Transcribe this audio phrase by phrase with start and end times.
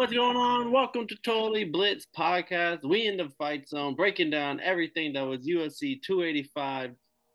[0.00, 0.72] What's going on?
[0.72, 2.88] Welcome to Totally Blitz Podcast.
[2.88, 6.92] We in the fight zone, breaking down everything that was UFC 285,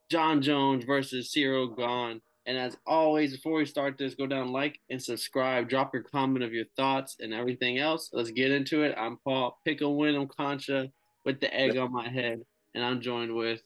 [0.09, 2.21] Jon Jones versus Ciryl Gane.
[2.47, 5.69] And as always, before we start this, go down, like, and subscribe.
[5.69, 8.09] Drop your comment of your thoughts and everything else.
[8.11, 8.95] Let's get into it.
[8.97, 10.89] I'm Paul Pickle Wyndham Concha
[11.23, 12.41] with the egg on my head,
[12.73, 13.61] and I'm joined with.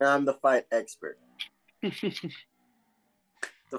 [0.00, 1.18] I'm the fight expert,
[1.82, 2.30] the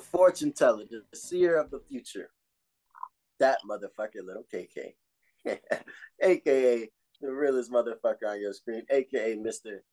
[0.01, 2.31] fortune teller, the seer of the future.
[3.39, 4.93] That motherfucker, little KK,
[6.21, 6.89] aka
[7.21, 9.83] the realest motherfucker on your screen, aka Mister.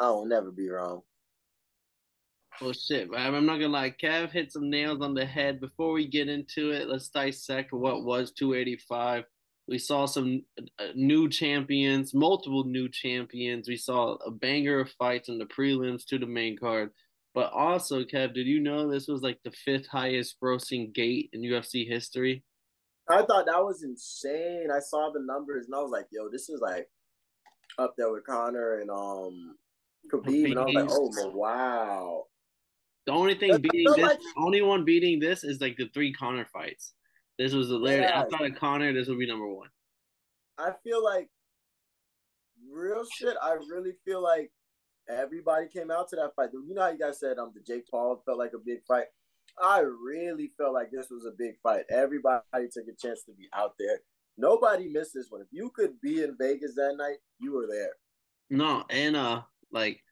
[0.00, 1.02] I will never be wrong.
[2.60, 3.90] Well, shit, I'm not gonna lie.
[3.90, 5.60] Kev hit some nails on the head.
[5.60, 9.24] Before we get into it, let's dissect what was 285.
[9.68, 10.42] We saw some
[10.78, 13.68] uh, new champions, multiple new champions.
[13.68, 16.90] We saw a banger of fights in the prelims to the main card.
[17.34, 21.40] But also, Kev, did you know this was like the fifth highest grossing gate in
[21.40, 22.44] UFC history?
[23.12, 24.68] I thought that was insane.
[24.74, 26.88] I saw the numbers and I was like, yo, this is like
[27.78, 29.56] up there with Conor and um
[30.12, 30.50] Khabib.
[30.50, 32.24] And I was like, oh wow.
[33.06, 34.18] The only thing beating this, like...
[34.36, 36.94] only one beating this is like the three Conor fights.
[37.38, 38.20] This was the literally yeah.
[38.20, 39.68] outside of Conor, this would be number one.
[40.58, 41.28] I feel like
[42.70, 43.34] real shit.
[43.42, 44.52] I really feel like
[45.08, 46.50] everybody came out to that fight.
[46.52, 49.06] You know how you guys said um the Jake Paul felt like a big fight.
[49.60, 51.84] I really felt like this was a big fight.
[51.90, 54.00] Everybody took a chance to be out there.
[54.38, 55.42] Nobody missed this one.
[55.42, 57.92] If you could be in Vegas that night, you were there.
[58.50, 60.02] No, and uh, like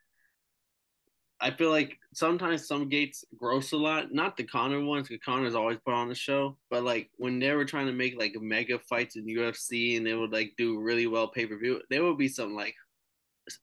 [1.40, 4.12] I feel like sometimes some gates gross a lot.
[4.12, 6.58] Not the Conor ones, because Conor's always put on the show.
[6.68, 10.14] But like when they were trying to make like mega fights in UFC and they
[10.14, 12.74] would like do really well pay per view, there would be some like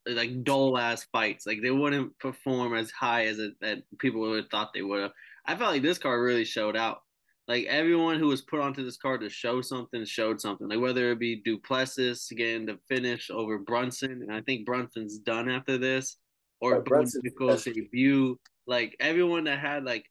[0.07, 1.45] like dull ass fights.
[1.45, 5.01] Like they wouldn't perform as high as it, that people would have thought they would
[5.01, 5.11] have.
[5.47, 6.99] I felt like this card really showed out.
[7.47, 10.67] Like everyone who was put onto this card to show something showed something.
[10.67, 15.17] Like whether it be Du Plessis getting the finish over Brunson, and I think Brunson's
[15.19, 16.17] done after this
[16.59, 18.37] or oh, Nickal's debut.
[18.67, 20.03] Like everyone that had like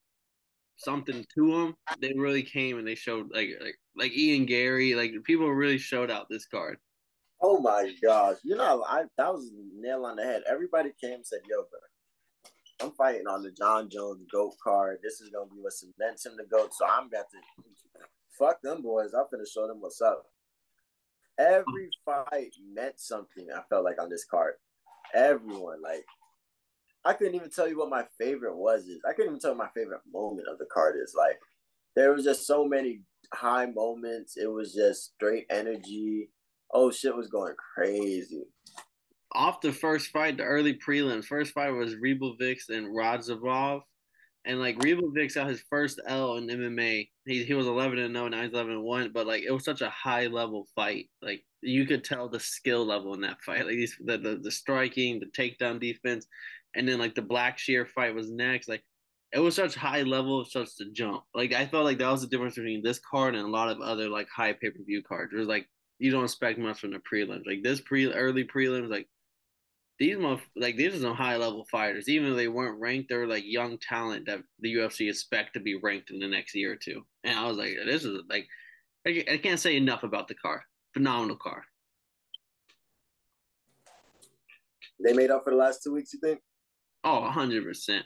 [0.78, 5.12] something to them, they really came and they showed like like like Ian Garry, like
[5.24, 6.78] people really showed out this card.
[7.42, 8.36] Oh my gosh!
[8.44, 10.42] You know, I that was nail on the head.
[10.48, 11.80] Everybody came and said, "Yo, bro,
[12.80, 14.98] I'm fighting on the Jon Jones GOAT card.
[15.02, 16.74] This is gonna be what cements him the GOAT.
[16.74, 17.38] So I'm about to
[18.38, 19.14] fuck them boys.
[19.14, 20.26] I'm gonna show them what's up.
[21.38, 23.48] Every fight meant something.
[23.54, 24.54] I felt like on this card.
[25.14, 26.04] Everyone like
[27.04, 28.84] I couldn't even tell you what my favorite was.
[28.86, 31.14] Is I couldn't even tell my favorite moment of the card is.
[31.16, 31.38] Like
[31.94, 34.36] there was just so many high moments.
[34.36, 36.30] It was just straight energy.
[36.72, 38.44] Oh shit was going crazy.
[39.32, 41.24] Off the first fight, the early prelims.
[41.24, 43.80] First fight was Ribovics and Radzhabov.
[44.44, 47.08] And like Ribovics got his first L in MMA.
[47.26, 49.10] He he was eleven and 0, now he's eleven and one.
[49.12, 51.08] But like it was such a high level fight.
[51.20, 53.66] Like you could tell the skill level in that fight.
[53.66, 56.28] Like the, the, the striking, the takedown defense
[56.76, 58.68] and then like the Black Blackshear fight was next.
[58.68, 58.84] Like
[59.32, 61.24] it was such high level, such to jump.
[61.34, 63.80] Like I felt like that was the difference between this card and a lot of
[63.80, 65.32] other like high pay per view cards.
[65.34, 65.66] It was like
[65.98, 67.46] you don't expect much from the prelims.
[67.46, 69.08] Like this pre early prelims, like
[69.98, 70.16] these
[70.56, 72.08] like these are some high level fighters.
[72.08, 75.76] Even though they weren't ranked, they're like young talent that the UFC expect to be
[75.76, 77.04] ranked in the next year or two.
[77.24, 78.46] And I was like, this is like
[79.06, 80.64] I, can't say enough about the car.
[80.92, 81.64] Phenomenal car.
[85.02, 86.40] They made up for the last two weeks, you think?
[87.04, 88.00] Oh, 100%.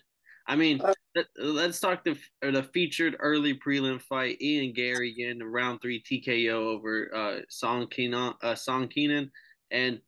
[0.47, 0.93] I mean, uh,
[1.37, 4.41] let's talk the the featured early prelim fight.
[4.43, 9.31] Ian Garry getting round three TKO over uh, Song Kenan, uh, Song Kenan,
[9.71, 10.01] and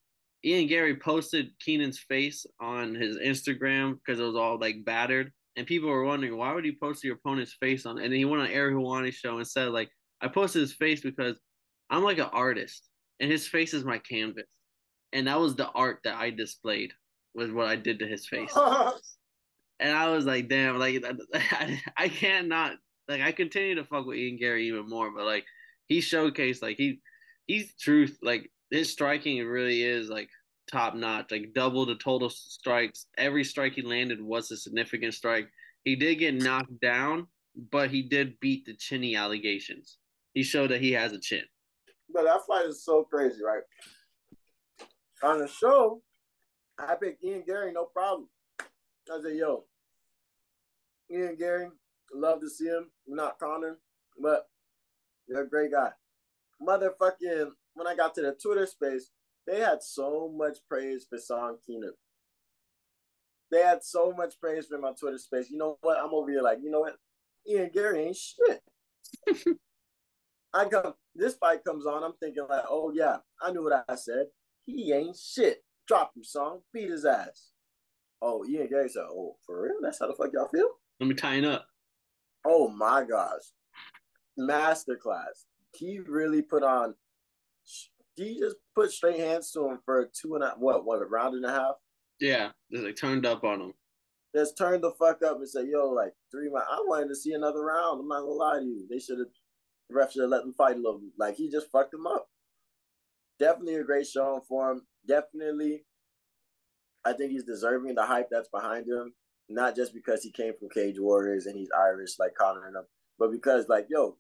[0.45, 5.67] Ian Garry posted Kenan's face on his Instagram because it was all like battered, and
[5.67, 7.99] people were wondering why would he post your opponent's face on?
[7.99, 11.37] And he went on Ariel Helwani show and said like, I posted his face because
[11.91, 12.89] I'm like an artist,
[13.21, 14.47] and his face is my canvas,
[15.13, 16.93] and that was the art that I displayed
[17.35, 18.53] was what I did to his face.
[19.81, 21.05] and I was like, damn, like
[21.35, 22.75] I, I can't not
[23.09, 25.45] like I continue to fuck with Ian Garry even more, but like
[25.89, 27.01] he showcased like he
[27.47, 30.31] he's truth like his striking it really is like
[30.71, 33.07] top notch, like double the total strikes.
[33.19, 35.49] Every strike he landed was a significant strike.
[35.85, 37.27] He did get knocked down,
[37.71, 39.99] but he did beat the chinny allegations.
[40.33, 41.43] He showed that he has a chin.
[42.13, 43.63] But that fight is so crazy, right?
[45.23, 46.03] On the show,
[46.79, 48.29] I picked Ian Garry, no problem.
[48.61, 49.65] I said, yo,
[51.11, 51.69] Ian Garry,
[52.15, 52.91] love to see him.
[53.07, 53.79] Not Conor,
[54.19, 54.47] but
[55.29, 55.91] you're a great guy.
[56.67, 59.11] Motherfucking, when I got to the Twitter space,
[59.47, 61.93] they had so much praise for Song Kenan.
[63.51, 65.51] They had so much praise for my Twitter space.
[65.51, 65.99] You know what?
[65.99, 66.97] I'm over here like, you know what?
[67.49, 68.63] Ian Garry ain't shit.
[70.55, 72.03] I come this fight comes on.
[72.03, 74.27] I'm thinking like, oh yeah, I knew what I said.
[74.65, 75.63] He ain't shit.
[75.87, 76.61] Drop him, song.
[76.73, 77.51] Beat his ass.
[78.21, 79.79] Oh, Ian Garry said, oh, for real?
[79.83, 80.69] That's how the fuck y'all feel?
[81.01, 81.67] Let me tie it up.
[82.47, 83.43] Oh my gosh.
[84.39, 85.45] Masterclass.
[85.75, 86.95] He really put on
[88.17, 91.35] he just put straight hands to him for two and a what, what, a round
[91.35, 91.75] and a half?
[92.21, 92.51] Yeah.
[92.71, 93.73] Just like turned up on him.
[94.35, 96.69] Just turned the fuck up and said, yo, like three rounds.
[96.71, 98.01] I wanted to see another round.
[98.01, 98.87] I'm not gonna lie to you.
[98.89, 99.29] They should have
[99.89, 101.13] the ref should have let them fight a little bit.
[101.19, 102.29] Like he just fucked him up.
[103.39, 104.83] Definitely a great showing for him.
[105.07, 105.85] Definitely
[107.05, 109.13] I think he's deserving the hype that's behind him,
[109.49, 112.87] not just because he came from Cage Warriors and he's Irish like Conor and them,
[113.19, 114.17] but because like yo,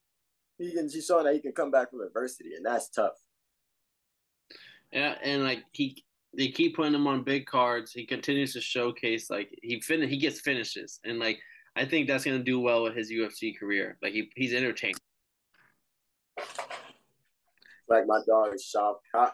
[0.58, 3.14] he can he's showing that he can come back from adversity, and that's tough.
[4.92, 6.04] Yeah, and like he
[6.36, 7.92] they keep putting him on big cards.
[7.92, 11.38] He continues to showcase like he fin he gets finishes, and like
[11.76, 13.96] I think that's gonna do well with his UFC career.
[14.02, 14.96] Like he he's entertaining.
[17.88, 19.32] Like my dog is Shavkat.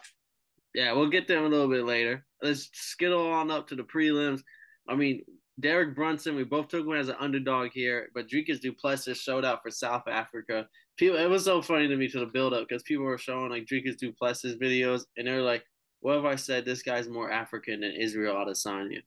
[0.73, 2.25] Yeah, we'll get there a little bit later.
[2.41, 4.41] Let's skittle on up to the prelims.
[4.87, 5.23] I mean,
[5.59, 9.45] Derek Brunson, we both took him as an underdog here, but Dricus Du Plessis showed
[9.45, 10.67] out for South Africa.
[10.99, 13.49] People, it was so funny to me to the build up because people were showing
[13.49, 15.63] like Dricus Du Plessis videos, and they're like,
[16.01, 16.65] "What have I said?
[16.65, 19.01] This guy's more African than Israel Adesanya."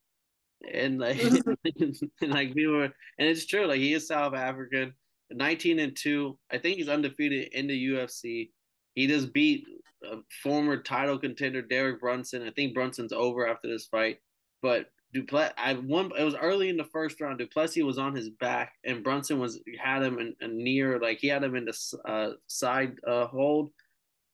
[0.72, 1.20] And like,
[1.80, 3.66] and like we were, and it's true.
[3.66, 4.94] Like he is South African,
[5.30, 6.38] nineteen and two.
[6.50, 8.48] I think he's undefeated in the UFC.
[8.94, 9.66] He just beat
[10.02, 12.48] a former title contender Derek Brunson.
[12.48, 14.16] I think Brunson's over after this fight,
[14.62, 16.10] but Du Plessis, I one.
[16.18, 17.38] It was early in the first round.
[17.38, 21.18] Du Plessis was on his back, and Brunson was had him in, in near, like
[21.18, 23.70] he had him in the uh, side uh, hold,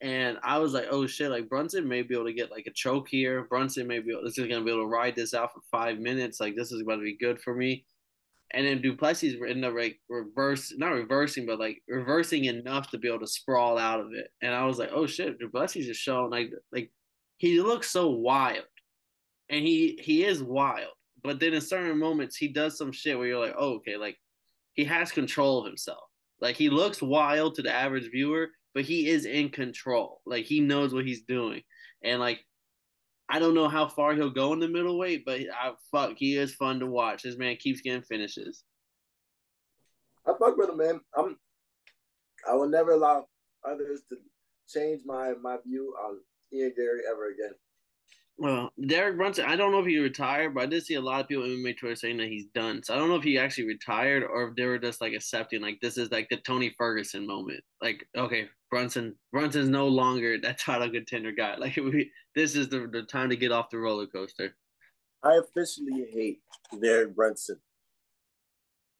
[0.00, 2.72] and I was like, oh shit, like Brunson may be able to get like a
[2.72, 3.44] choke here.
[3.44, 6.38] Brunson may be this is gonna be able to ride this out for five minutes.
[6.38, 7.84] Like this is to be good for me.
[8.52, 12.98] And then Du Plessis ended up like reverse, not reversing, but like reversing enough to
[12.98, 14.28] be able to sprawl out of it.
[14.40, 16.90] And I was like, oh shit, Du Plessis is showing like like
[17.38, 18.64] he looks so wild,
[19.50, 20.92] and he he is wild.
[21.22, 24.16] But then in certain moments, he does some shit where you're like, oh okay, like
[24.74, 26.04] he has control of himself.
[26.40, 30.20] Like he looks wild to the average viewer, but he is in control.
[30.24, 31.62] Like he knows what he's doing,
[32.02, 32.40] and like
[33.28, 36.54] I don't know how far he'll go in the middleweight, but I, fuck, he is
[36.54, 37.22] fun to watch.
[37.22, 38.64] This man keeps getting finishes.
[40.26, 41.00] I fuck with him, man.
[41.16, 41.36] I'm.
[42.48, 43.26] I will never allow
[43.64, 44.16] others to
[44.68, 46.18] change my my view on
[46.52, 47.54] Ian Garry ever again.
[48.40, 51.20] Well, Derek Brunson, I don't know if he retired, but I did see a lot
[51.20, 52.84] of people in MMA Twitter saying that he's done.
[52.84, 55.60] So I don't know if he actually retired or if they were just like accepting
[55.60, 57.64] like this is like the Tony Ferguson moment.
[57.82, 61.56] Like, okay, Brunson Brunson's no longer that title contender guy.
[61.56, 64.54] Like we this is the, the time to get off the roller coaster.
[65.24, 66.40] I officially hate
[66.80, 67.56] Derek Brunson.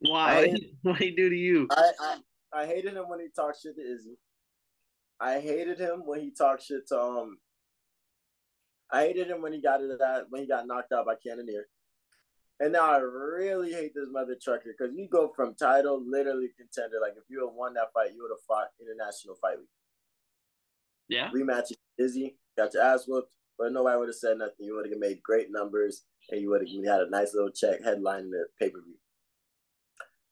[0.01, 0.53] Why?
[0.83, 1.69] what did he do to you?
[1.71, 2.17] I, I
[2.63, 4.19] I hated him when he talked shit to Izzy.
[5.21, 7.39] I hated him when he talked shit to um
[8.91, 11.67] I hated him when he got it that when he got knocked out by Cannonier.
[12.61, 16.97] And now I really hate this mother trucker because you go from title, literally contender.
[17.01, 19.69] Like if you had won that fight, you would have fought international fight week.
[21.09, 21.31] Yeah.
[21.31, 24.67] Rematch Izzy, got your ass whooped, but nobody would have said nothing.
[24.67, 27.83] You would have made great numbers and you would have had a nice little check
[27.85, 28.97] headline in the pay per view.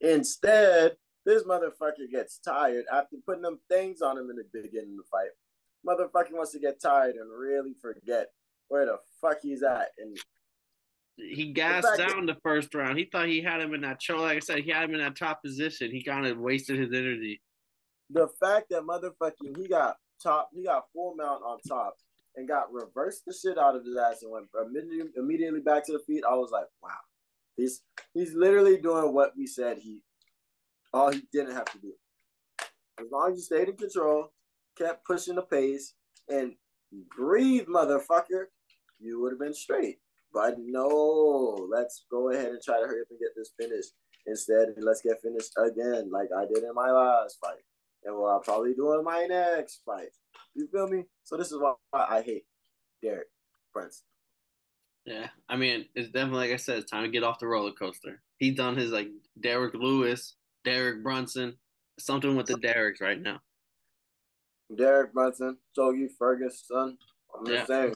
[0.01, 5.05] Instead, this motherfucker gets tired after putting them things on him in the beginning of
[5.05, 5.31] the fight.
[5.87, 8.29] Motherfucker wants to get tired and really forget
[8.69, 9.89] where the fuck he's at.
[9.99, 10.17] And
[11.17, 12.99] he gassed down the first round.
[12.99, 14.19] He thought he had him in that show.
[14.19, 15.91] Like I said, he had him in that top position.
[15.91, 17.41] He kind of wasted his energy.
[18.11, 21.97] The fact that motherfucking he got top, he got full mount on top
[22.37, 25.93] and got reversed the shit out of his ass and went immediately, immediately back to
[25.93, 26.23] the feet.
[26.29, 26.91] I was like, wow,
[27.57, 27.83] he's
[28.15, 30.01] he's literally doing what we said he
[30.93, 31.93] all he didn't have to do.
[32.99, 34.33] As long as you stayed in control,
[34.79, 35.95] kept pushing the pace,
[36.29, 36.55] and
[37.17, 38.47] breathe, motherfucker,
[38.99, 39.99] you would have been straight.
[40.33, 43.93] But no, let's go ahead and try to hurry up and get this finished.
[44.27, 47.63] Instead, let's get finished again, like I did in my last fight,
[48.05, 50.09] and what I'll probably do in my next fight.
[50.55, 51.05] You feel me?
[51.25, 52.45] So this is why I hate
[53.03, 53.29] Derek
[53.73, 54.03] Prince.
[55.05, 57.71] Yeah, I mean, it's definitely like I said, it's time to get off the roller
[57.71, 58.21] coaster.
[58.39, 59.09] He's done his like
[59.41, 60.35] Derek Lewis,
[60.65, 61.57] Derek Brunson,
[61.99, 63.41] something with the Derek's right now.
[64.77, 66.99] Derek Brunson, Shogi Ferguson.
[67.39, 67.67] I'm just yeah.
[67.67, 67.95] saying.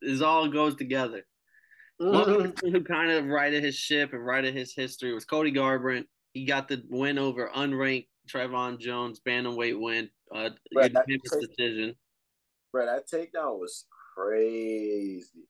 [0.00, 1.24] It all goes together.
[1.98, 2.52] Who
[2.84, 6.04] kind of righted his ship and righted his history was Cody Garbrandt.
[6.32, 11.94] He got the win over unranked Trevin Jones, bantamweight win, uh, Brett, that decision.
[12.72, 15.48] Bro, that takedown was crazy.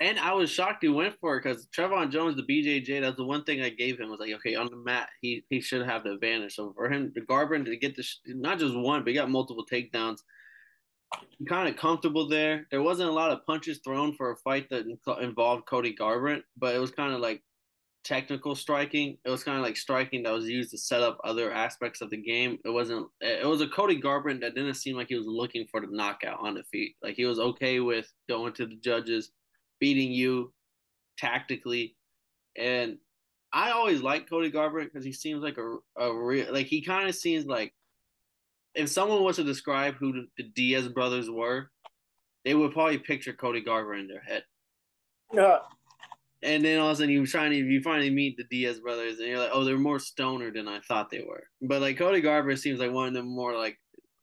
[0.00, 3.24] And I was shocked he went for it because Trevin Jones, the BJJ, that's the
[3.24, 6.04] one thing I gave him was like, okay, on the mat, he he should have
[6.04, 6.54] the advantage.
[6.54, 9.66] So for him, the Garbrandt to get the not just one, but he got multiple
[9.66, 10.20] takedowns.
[11.48, 12.66] Kind of comfortable there.
[12.70, 14.84] There wasn't a lot of punches thrown for a fight that
[15.20, 17.42] involved Cody Garbrandt, but it was kind of like
[18.04, 19.18] technical striking.
[19.24, 22.10] It was kind of like striking that was used to set up other aspects of
[22.10, 22.58] the game.
[22.64, 23.06] It wasn't.
[23.22, 25.88] Eh, it was a Cody Garbrandt that didn't seem like he was looking for the
[25.90, 26.96] knockout on the feet.
[27.02, 29.30] Like he was okay with going to the judges
[29.80, 30.52] beating you
[31.18, 31.96] tactically.
[32.56, 32.98] And
[33.52, 37.08] I always like Cody Garbrandt because he seems like a a real like he kind
[37.08, 37.72] of seems like
[38.74, 41.70] if someone was to describe who the, the Diaz brothers were,
[42.44, 44.44] they would probably picture Cody Garbrandt in their head.
[45.32, 45.58] Yeah.
[46.42, 49.18] And then all of a sudden you trying to you finally meet the Diaz brothers
[49.18, 51.44] and you're like, oh, they're more stoner than I thought they were.
[51.60, 53.76] But like Cody Garbrandt seems like one of the more like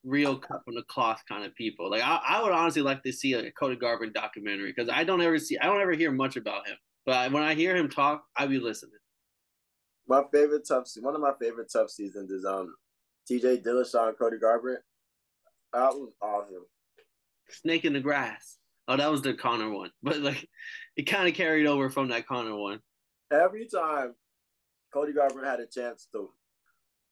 [0.06, 1.90] real cut from the cloth kind of people.
[1.90, 5.04] Like I, I would honestly like to see like a Cody Garbrandt documentary because I
[5.04, 6.78] don't ever see I don't ever hear much about him.
[7.06, 8.94] But when I hear him talk, I be listening.
[10.08, 12.74] My favorite TUF one of my favorite TUF seasons is um
[13.30, 14.78] TJ Dillashaw and Cody Garbrandt.
[15.74, 16.66] That was awesome.
[17.50, 18.58] Snake in the grass.
[18.88, 20.48] Oh, that was the Conor one, but like
[20.96, 22.80] it kind of carried over from that Conor one.
[23.32, 24.14] Every time
[24.94, 26.30] Cody Garbrandt had a chance to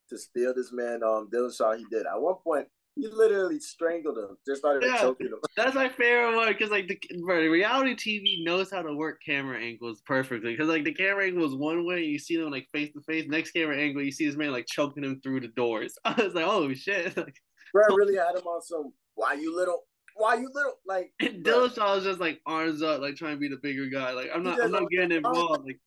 [0.10, 2.06] to steal this man um Dillashaw, he did.
[2.06, 5.40] At one point, he literally strangled him, just started yeah, choking him.
[5.58, 9.60] That's my favorite one because like the bro, reality TV knows how to work camera
[9.60, 10.52] angles perfectly.
[10.52, 13.26] Because like the camera angle is one way, you see them like face to face.
[13.28, 15.98] Next camera angle, you see this man like choking him through the doors.
[16.06, 17.18] I was like, oh shit!
[17.24, 17.36] Like,
[17.74, 17.96] bro, oh.
[17.96, 18.94] really had him on some.
[19.16, 19.86] Why you little?
[20.16, 20.76] Why you little?
[20.86, 24.12] Like Dillashaw was just like arms up, like trying to be the bigger guy.
[24.12, 25.66] Like I'm not, I'm not getting oh, involved.
[25.66, 25.80] Like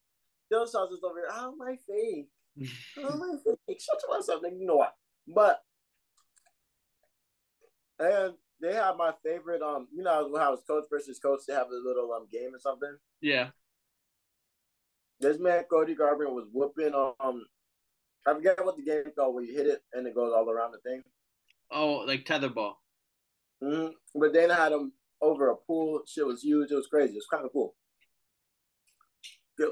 [0.53, 1.29] Dillashaw's just over here.
[1.31, 2.27] Oh my face.
[2.99, 3.85] Oh my face.
[3.85, 4.59] Shut your ass up, nigga.
[4.59, 4.95] You know what?
[5.29, 5.61] But
[7.99, 9.63] and they have my favorite.
[9.63, 11.41] Um, you know how it's coach versus coach.
[11.47, 12.97] They have a little um game or something.
[13.21, 13.49] Yeah.
[15.21, 16.95] This man Cody Garbrandt was whooping.
[16.95, 17.47] Um,
[18.27, 20.73] I forget what the game called where you hit it and it goes all around
[20.73, 21.03] the thing.
[21.71, 22.75] Oh, like tetherball.
[23.63, 23.93] Mm-hmm.
[24.15, 26.01] But then I had him over a pool.
[26.07, 26.71] Shit was huge.
[26.71, 27.13] It was crazy.
[27.13, 27.75] It was kind of cool.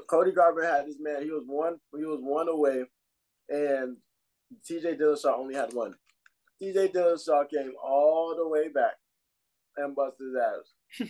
[0.09, 1.21] Cody Garbrandt had this man.
[1.21, 1.77] He was one.
[1.95, 2.85] He was one away,
[3.49, 3.97] and
[4.65, 4.95] T.J.
[4.95, 5.93] Dillashaw only had one.
[6.65, 8.93] TJ Dillashaw came all the way back
[9.77, 11.09] and busted his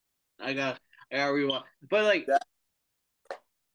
[0.40, 0.80] I got
[1.12, 1.64] I got rewind.
[1.88, 2.42] But like that,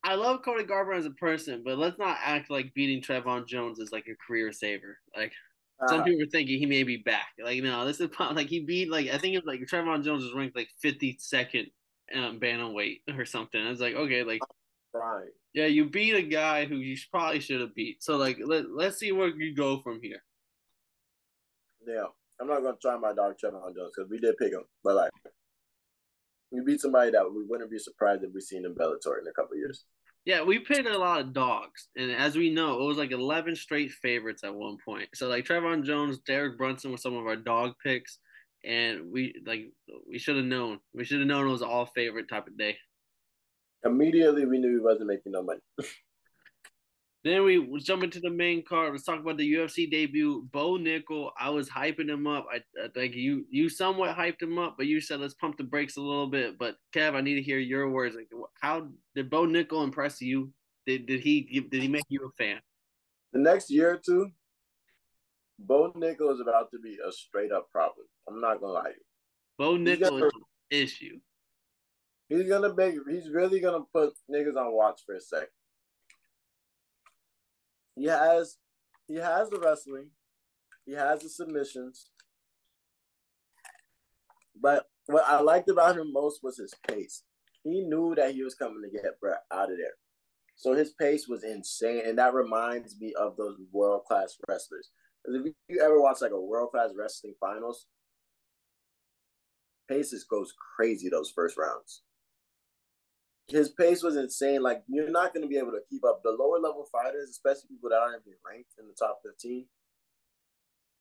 [0.03, 3.79] I love Cody Garbrandt as a person, but let's not act like beating Trevin Jones
[3.79, 4.97] is like a career saver.
[5.15, 5.31] Like
[5.81, 7.29] uh, some people are thinking he may be back.
[7.41, 10.33] Like no, this is like he beat like I think it's like Trevin Jones is
[10.33, 11.67] ranked like fifty second
[12.15, 13.61] um, bantamweight or something.
[13.61, 14.41] I was like okay, like
[14.93, 15.29] right.
[15.53, 18.03] Yeah, you beat a guy who you probably should have beat.
[18.03, 20.21] So like let let's see where you go from here.
[21.85, 22.05] Yeah,
[22.39, 25.11] I'm not gonna try my dog Trevin Jones because we did pick him, but like
[26.51, 29.33] we beat somebody that we wouldn't be surprised if we seen in Bellator in a
[29.33, 29.85] couple years.
[30.25, 33.55] Yeah, we picked a lot of dogs, and as we know, it was like eleven
[33.55, 35.09] straight favorites at one point.
[35.15, 38.19] So like Trevin Jones, Derek Brunson were some of our dog picks,
[38.63, 39.71] and we like
[40.07, 40.79] we should have known.
[40.93, 42.77] We should have known it was all favorite type of day.
[43.83, 45.61] Immediately, we knew he wasn't making no money.
[47.23, 48.91] Then we jump into the main card.
[48.91, 50.47] Let's talk about the UFC debut.
[50.51, 51.29] Bo Nickal.
[51.39, 52.47] I was hyping him up.
[52.51, 55.63] I, I think you you somewhat hyped him up, but you said let's pump the
[55.63, 56.57] brakes a little bit.
[56.57, 58.15] But Kev, I need to hear your words.
[58.15, 60.51] Like, how did Bo Nickal impress you?
[60.87, 62.59] Did did he give, did he make you a fan?
[63.33, 64.31] The next year or two,
[65.59, 68.07] Bo Nickal is about to be a straight up problem.
[68.27, 68.93] I'm not gonna lie.
[69.59, 70.31] Bo Nickal is an
[70.71, 71.19] issue.
[72.29, 72.95] He's gonna make.
[73.07, 75.49] He's really gonna put niggas on watch for a second.
[77.95, 78.57] He has
[79.07, 80.07] he has the wrestling,
[80.85, 82.09] he has the submissions.
[84.59, 87.23] But what I liked about him most was his pace.
[87.63, 89.95] He knew that he was coming to get Brett out of there.
[90.55, 92.03] So his pace was insane.
[92.05, 94.89] And that reminds me of those world class wrestlers.
[95.23, 97.87] Because if you ever watch like a world class wrestling finals,
[99.89, 102.03] paces goes crazy those first rounds
[103.47, 104.61] his pace was insane.
[104.61, 106.21] Like you're not going to be able to keep up.
[106.23, 109.65] The lower level fighters, especially people that aren't even ranked in the top 15,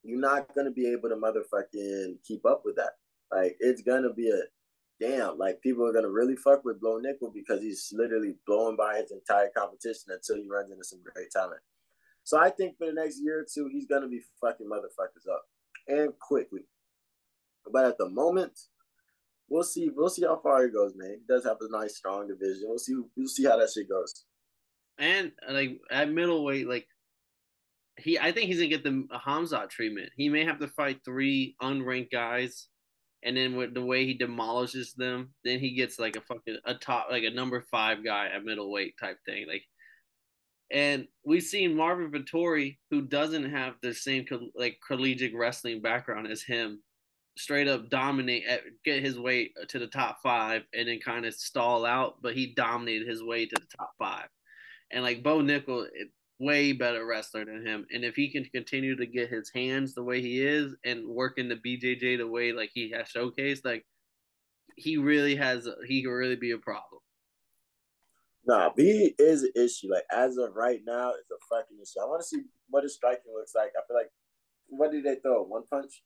[0.03, 2.93] you're not going to be able to motherfucking keep up with that.
[3.33, 4.43] Like it's going to be a
[5.01, 5.39] damn.
[5.39, 8.97] Like people are going to really fuck with Bo Nickal because he's literally blowing by
[8.97, 11.61] his entire competition until he runs into some great talent.
[12.25, 15.31] So I think for the next year or two, he's going to be fucking motherfuckers
[15.31, 15.45] up
[15.89, 16.63] and quickly.
[17.73, 18.59] But at the moment,
[19.51, 19.91] we'll see.
[19.95, 21.11] We'll see how far he goes, man.
[21.19, 22.65] He does have a nice, strong division.
[22.65, 22.95] We'll see.
[23.17, 24.25] We'll see how that shit goes.
[24.99, 26.87] And like at middleweight, like
[27.99, 30.11] he, I think he's gonna get the Khamzat treatment.
[30.17, 32.69] He may have to fight three unranked guys
[33.23, 36.75] and then with the way he demolishes them, then he gets like a fucking a
[36.75, 39.47] top like a number five guy at middleweight type thing.
[39.47, 39.65] Like,
[40.71, 46.43] and we've seen Marvin Vettori, who doesn't have the same like collegiate wrestling background as
[46.43, 46.83] him,
[47.41, 51.35] straight up dominate at, get his way to the top five and then kind of
[51.35, 54.29] stall out, but he dominated his way to the top five.
[54.93, 56.05] And like Bo Nickal, eh,
[56.39, 57.87] way better wrestler than him.
[57.93, 61.39] And if he can continue to get his hands the way he is and work
[61.39, 63.85] in the BJJ the way like he has showcased, like
[64.77, 67.01] he really has, he could really be a problem.
[68.47, 69.93] Nah, B is an issue.
[69.93, 72.01] Like as of right now, it's a fucking issue.
[72.03, 73.71] I want to see what his striking looks like.
[73.77, 74.11] I feel like
[74.69, 75.43] what did they throw?
[75.43, 76.03] One punch?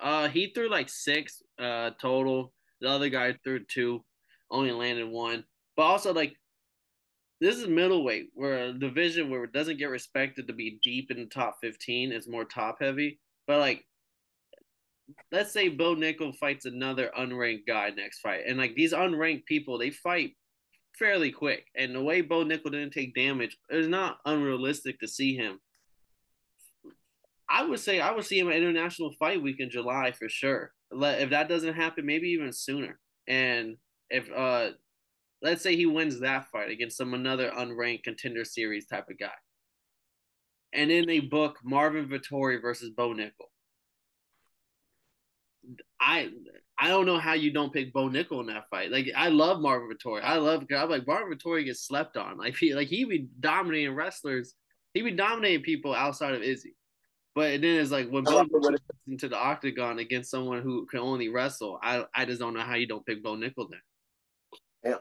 [0.00, 2.52] Uh, he threw like six uh total.
[2.80, 4.04] The other guy threw two,
[4.50, 5.44] only landed one.
[5.76, 6.34] But also like
[7.40, 11.18] this is middleweight, where a division where it doesn't get respected to be deep in
[11.18, 12.12] the top fifteen.
[12.12, 13.20] It's more top heavy.
[13.46, 13.84] But like,
[15.32, 19.78] let's say Bo Nickal fights another unranked guy next fight, and like these unranked people,
[19.78, 20.32] they fight
[20.98, 21.64] fairly quick.
[21.76, 25.60] And the way Bo Nickal didn't take damage, it's not unrealistic to see him.
[27.50, 30.72] I would say I would see him at International Fight Week in July for sure.
[30.90, 32.98] If that doesn't happen, maybe even sooner.
[33.26, 33.76] And
[34.10, 34.70] if uh
[35.42, 39.30] let's say he wins that fight against some another unranked contender series type of guy.
[40.72, 43.48] And then they book Marvin Vettori versus Bo Nickal.
[46.00, 46.30] I
[46.78, 48.90] I don't know how you don't pick Bo Nickal in that fight.
[48.90, 50.22] Like I love Marvin Vettori.
[50.22, 52.36] I love I'm like Marvin Vettori gets slept on.
[52.36, 54.54] Like he like he be dominating wrestlers.
[54.94, 56.74] He be dominating people outside of Izzy.
[57.38, 61.28] But then it's like when Bo gets into the octagon against someone who can only
[61.28, 63.80] wrestle, I I just don't know how you don't pick Bo Nickal then.
[64.84, 64.96] Yeah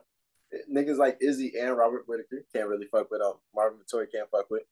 [0.72, 3.22] niggas like Izzy and Robert Whitaker can't really fuck with.
[3.22, 4.63] Um, Marvin Vettori can't fuck with.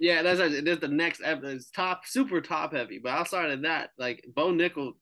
[0.00, 3.00] Yeah, that's that's the next It's top super top heavy.
[3.02, 4.92] But outside of that, like Bo Nickal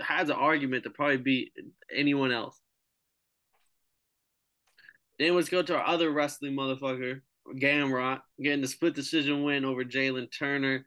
[0.00, 1.52] has an argument to probably beat
[1.94, 2.58] anyone else.
[5.18, 7.20] Then let's go to our other wrestling motherfucker,
[7.60, 10.86] Gamrot, getting the split decision win over Jalen Turner.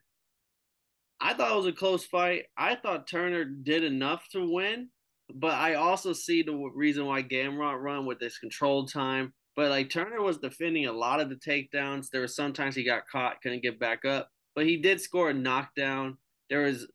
[1.23, 2.47] I thought it was a close fight.
[2.57, 4.89] I thought Turner did enough to win,
[5.33, 9.33] but I also see the reason why Gamrot run with this controlled time.
[9.55, 12.09] But like Turner was defending a lot of the takedowns.
[12.09, 15.33] There were sometimes he got caught, couldn't get back up, but he did score a
[15.33, 16.17] knockdown.
[16.49, 16.87] There was,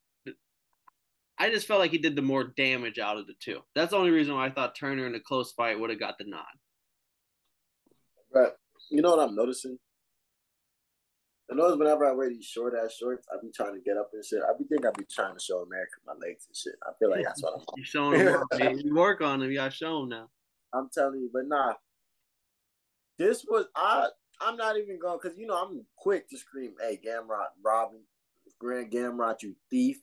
[1.38, 3.60] I just felt like he did the more damage out of the two.
[3.74, 6.18] That's the only reason why I thought Turner in a close fight would have got
[6.18, 6.44] the nod.
[8.30, 8.58] But
[8.90, 9.78] you know what I'm noticing?
[11.50, 14.10] I notice whenever I wear these short ass shorts, I be trying to get up
[14.12, 14.40] and shit.
[14.42, 16.74] I be think I be trying to show America my legs and shit.
[16.82, 17.64] I feel like that's what I'm.
[17.76, 18.78] you showing them, man.
[18.78, 19.50] You work on them.
[19.50, 20.28] You got show them now.
[20.74, 21.74] I'm telling you, but nah.
[23.18, 24.08] This was I.
[24.40, 28.00] I'm not even going because you know I'm quick to scream, "Hey, Gamrot, Robin,
[28.58, 29.98] Grand Gamrot, you thief,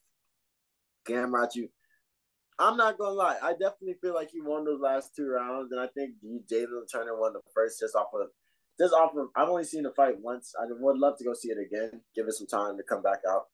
[1.08, 1.70] Gamrot, you."
[2.58, 3.38] I'm not gonna lie.
[3.42, 6.92] I definitely feel like he won those last two rounds, and I think you Jalen
[6.92, 8.28] Turner won the first just off of
[8.80, 10.54] just offer, I've only seen the fight once.
[10.60, 12.02] I would love to go see it again.
[12.16, 13.46] Give it some time to come back out.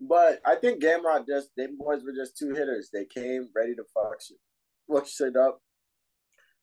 [0.00, 2.90] But I think Gamrot just they boys were just two hitters.
[2.92, 4.38] They came ready to fuck shit,
[4.90, 5.60] fuck shit up.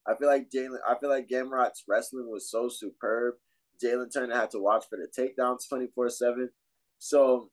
[0.07, 0.77] I feel like Jalen.
[0.87, 3.35] I feel like Gamrot's wrestling was so superb.
[3.83, 6.49] Jalen Turner had to watch for the takedowns twenty four seven,
[6.97, 7.51] so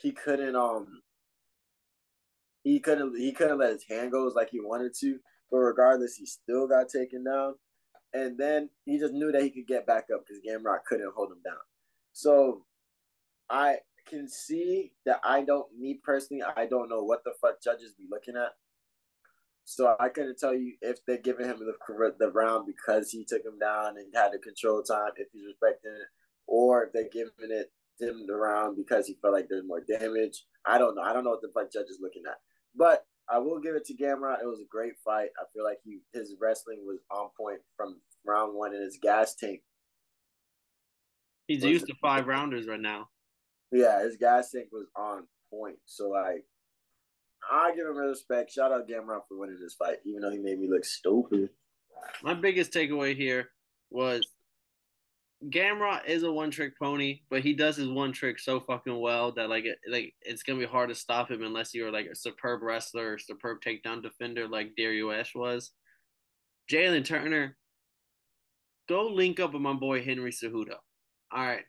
[0.00, 1.02] he couldn't um
[2.62, 5.18] he couldn't he couldn't let his hand go like he wanted to.
[5.50, 7.56] But regardless, he still got taken down
[8.12, 11.30] and then he just knew that he could get back up because Gamrot couldn't hold
[11.30, 11.60] him down.
[12.12, 12.64] So
[13.48, 17.94] I can see that I don't, me personally, I don't know what the fuck judges
[17.96, 18.52] be looking at.
[19.64, 23.44] So I couldn't tell you if they're giving him the the round because he took
[23.44, 26.08] him down and had the control time, if he's respecting it,
[26.48, 27.70] or if they're giving it
[28.00, 30.44] him the round because he felt like there's more damage.
[30.66, 31.02] I don't know.
[31.02, 32.38] I don't know what the fuck judge is looking at.
[32.74, 34.42] But I will give it to Gamrot.
[34.42, 35.28] It was a great fight.
[35.38, 39.34] I feel like he his wrestling was on point from round one, and his gas
[39.34, 39.60] tank.
[41.46, 43.08] He's used to five rounders right now.
[43.72, 45.76] Yeah, his gas tank was on point.
[45.86, 46.44] So like,
[47.50, 48.52] I give him respect.
[48.52, 51.50] Shout out Gamrot for winning this fight, even though he made me look stupid.
[52.22, 53.50] My biggest takeaway here
[53.90, 54.26] was
[55.48, 59.32] Gamrot is a one trick pony, but he does his one trick so fucking well
[59.32, 62.62] that like like it's gonna be hard to stop him unless you're like a superb
[62.62, 65.72] wrestler or superb takedown defender like Dariush was.
[66.70, 67.56] Jalen Turner,
[68.86, 70.76] go link up with my boy Henry Cejudo.
[71.32, 71.64] All right,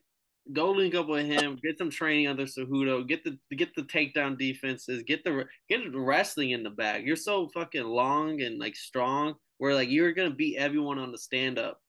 [0.52, 1.58] go link up with him.
[1.64, 3.08] Get some training under Cejudo.
[3.08, 5.02] Get the get the takedown defenses.
[5.04, 7.08] Get the get the wrestling in the bag.
[7.08, 9.36] You're so fucking long and like strong.
[9.60, 11.80] Where like you're gonna beat everyone on the stand up,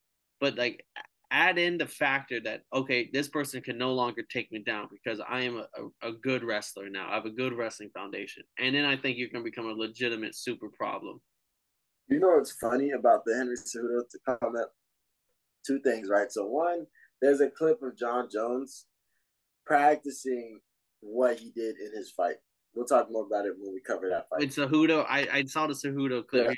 [0.40, 0.84] but like
[1.32, 5.20] add in the factor that okay, this person can no longer take me down because
[5.26, 7.08] I am a, a, good wrestler now.
[7.10, 10.36] I have a good wrestling foundation, and then I think you can become a legitimate
[10.36, 11.20] super problem.
[12.08, 14.66] You know what's funny about the Henry Cejudo to comment?
[15.66, 16.30] Two things, right?
[16.30, 16.86] So one,
[17.22, 18.86] there's a clip of Jon Jones
[19.64, 20.60] practicing
[21.00, 22.36] what he did in his fight.
[22.74, 24.40] We'll talk more about it when we cover that fight.
[24.40, 26.48] With Cejudo, I, I saw the Cejudo clip.
[26.48, 26.54] Yeah,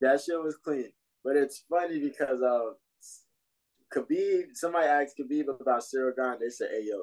[0.00, 0.90] that shit was clean.
[1.24, 2.74] But it's funny because uh,
[3.94, 6.38] Khabib, somebody asked Khabib about Ciryl Gane.
[6.40, 7.02] They said, hey, yo,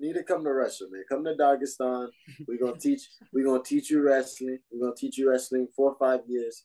[0.00, 1.04] need to come to Russia, man.
[1.08, 2.08] Come to Dagestan.
[2.46, 4.58] We're gonna teach we're gonna teach you wrestling.
[4.72, 6.64] We're gonna teach you wrestling four or five years.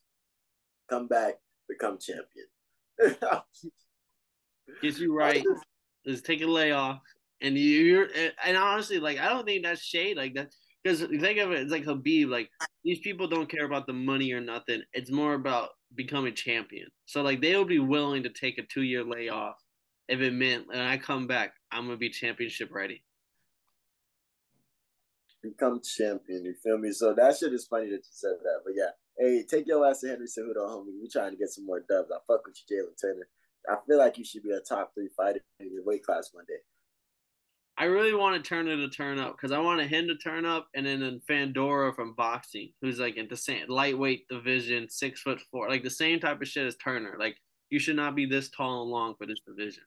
[0.90, 1.36] Come back,
[1.68, 2.48] become champion.
[4.82, 5.44] Get you right.
[6.06, 7.00] Just take a layoff.
[7.42, 8.08] And you're
[8.46, 10.50] and honestly, like I don't think that's shade like that.
[10.84, 12.30] Because think of it, it's like Khabib.
[12.30, 12.50] Like
[12.84, 14.82] these people don't care about the money or nothing.
[14.94, 16.88] It's more about becoming champion.
[17.06, 19.56] So like they'll be willing to take a two year layoff
[20.10, 23.04] if it meant when I come back, I'm gonna be championship ready.
[25.42, 26.92] Become champion, you feel me?
[26.92, 28.62] So that shit is funny that you said that.
[28.66, 31.00] But yeah, hey, take your ass to Henry Cejudo, homie.
[31.02, 32.10] We trying to get some more dubs.
[32.12, 33.28] I fuck with you, Jalen Turner.
[33.70, 36.46] I feel like you should be a top three fighter in your weight class one
[36.48, 36.60] day.
[37.80, 40.46] I really want to turn it to turn up because I want him to turn
[40.46, 45.22] up, and then in Fundora from boxing, who's like in the same lightweight division, six
[45.22, 47.16] foot four, like the same type of shit as Turner.
[47.18, 47.38] Like
[47.70, 49.84] you should not be this tall and long for this division.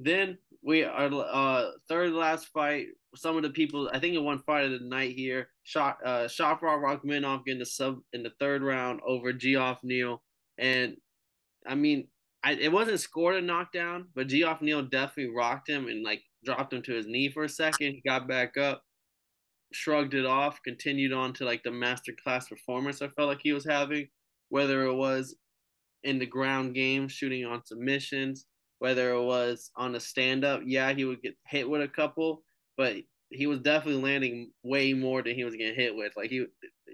[0.00, 2.88] Then we are uh third last fight.
[3.14, 5.50] Some of the people I think it one fight of the night here.
[5.62, 10.20] Shot uh Shavkat Rakhmonov getting the sub in the third round over Geoff Neal.
[10.58, 10.96] And
[11.64, 12.08] I mean
[12.46, 16.72] I, it wasn't scored a knockdown, but Geoff Neal definitely rocked him and like dropped
[16.72, 17.94] him to his knee for a second.
[17.94, 18.84] He got back up,
[19.72, 23.66] shrugged it off, continued on to like the masterclass performance I felt like he was
[23.68, 24.06] having,
[24.50, 25.34] whether it was
[26.04, 28.46] in the ground game, shooting on submissions,
[28.78, 30.60] whether it was on a stand up.
[30.64, 32.44] Yeah, he would get hit with a couple,
[32.76, 32.94] but
[33.30, 36.12] he was definitely landing way more than he was getting hit with.
[36.16, 36.46] Like he,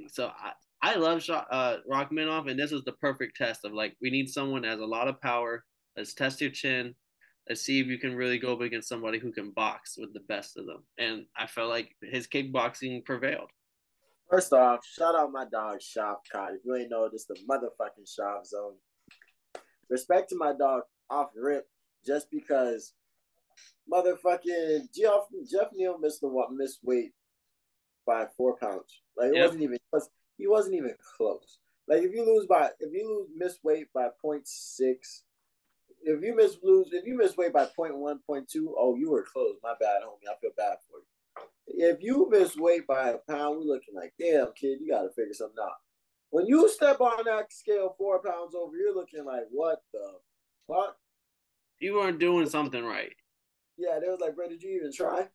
[0.08, 4.10] so I, I love uh, Rakhmonov, and this was the perfect test of like we
[4.10, 5.64] need someone that has a lot of power.
[5.96, 6.94] Let's test your chin.
[7.48, 10.20] Let's see if you can really go up against somebody who can box with the
[10.20, 10.84] best of them.
[10.98, 13.50] And I felt like his kickboxing prevailed.
[14.30, 16.54] First off, shout out my dog Shavkat.
[16.54, 18.74] If you ain't know, this the motherfucking Shav Zone.
[19.88, 21.66] Respect to my dog off rip,
[22.04, 22.94] just because
[23.92, 27.12] motherfucking Jeff Geoff Neal missed the missed weight
[28.06, 29.02] by four pounds.
[29.16, 29.46] Like it yep.
[29.46, 29.78] wasn't even
[30.38, 31.58] he wasn't even close.
[31.88, 34.40] Like if you lose by if you lose miss weight by 0.
[34.40, 34.94] 0.6,
[36.04, 37.90] if you miss lose if you miss weight by 0.
[37.90, 38.42] 0.1, 0.
[38.42, 39.56] 0.2, oh you were close.
[39.62, 40.30] My bad, homie.
[40.30, 41.06] I feel bad for you.
[41.66, 45.34] If you miss weight by a pound, we're looking like, damn kid, you gotta figure
[45.34, 45.72] something out.
[46.30, 50.18] When you step on that scale four pounds over, you're looking like, what the
[50.66, 50.96] fuck?
[51.78, 53.12] You weren't doing something right.
[53.76, 55.28] Yeah, they was like, bro, did you even try?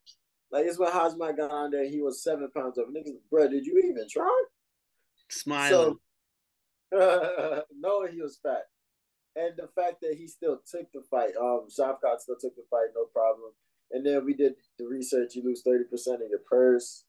[0.51, 2.91] Like it's when Khamzat got on there, he was seven pounds over.
[2.91, 4.43] Niggas, bro, did you even try?
[5.29, 5.97] Smiling.
[6.91, 8.63] So, knowing he was fat.
[9.35, 12.89] And the fact that he still took the fight, um, Shavkat still took the fight,
[12.95, 13.51] no problem.
[13.91, 15.81] And then we did the research, you lose 30%
[16.15, 17.05] of your purse.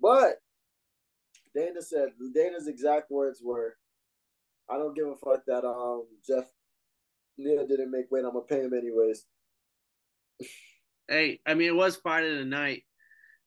[0.00, 0.40] But
[1.54, 3.76] Dana said, Dana's exact words were,
[4.70, 6.44] I don't give a fuck that um Geoff
[7.38, 8.24] Neal didn't make weight.
[8.24, 9.24] I'm gonna pay him anyways.
[11.08, 12.84] hey, I mean, it was of the night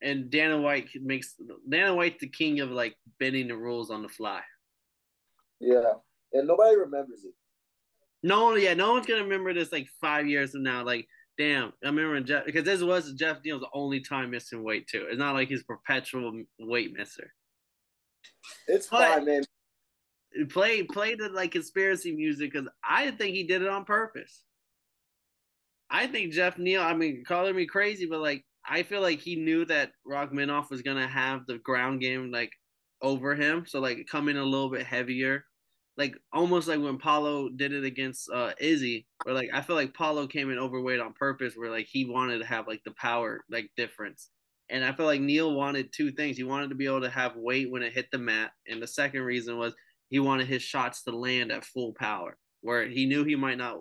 [0.02, 1.36] and Dana White makes
[1.70, 4.42] Dana White the king of like bending the rules on the fly.
[5.60, 5.94] Yeah,
[6.34, 7.34] and nobody remembers it.
[8.24, 10.84] No one, yeah, no one's gonna remember this like five years from now.
[10.84, 15.06] Like, damn, I remember Geoff because this was Geoff Neal's only time missing weight too.
[15.10, 17.34] It's not like he's perpetual weight misser.
[18.68, 19.44] It's but fine, man.
[20.50, 24.44] Play play the like conspiracy music because I think he did it on purpose.
[25.90, 26.82] I think Geoff Neal.
[26.82, 30.82] I mean, calling me crazy, but like I feel like he knew that Rakhmonov was
[30.82, 32.52] gonna have the ground game like
[33.02, 35.46] over him, so like come in a little bit heavier,
[35.98, 39.94] like almost like when Paulo did it against uh, Izzy, where like I feel like
[39.94, 43.42] Paulo came in overweight on purpose, where like he wanted to have like the power
[43.50, 44.30] like difference,
[44.70, 46.38] and I feel like Neal wanted two things.
[46.38, 48.88] He wanted to be able to have weight when it hit the mat, and the
[48.88, 49.74] second reason was
[50.10, 53.78] he wanted his shots to land at full power, where he knew he might not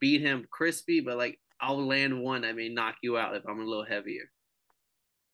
[0.00, 3.60] beat him crispy, but like I'll land one that may knock you out if I'm
[3.60, 4.30] a little heavier.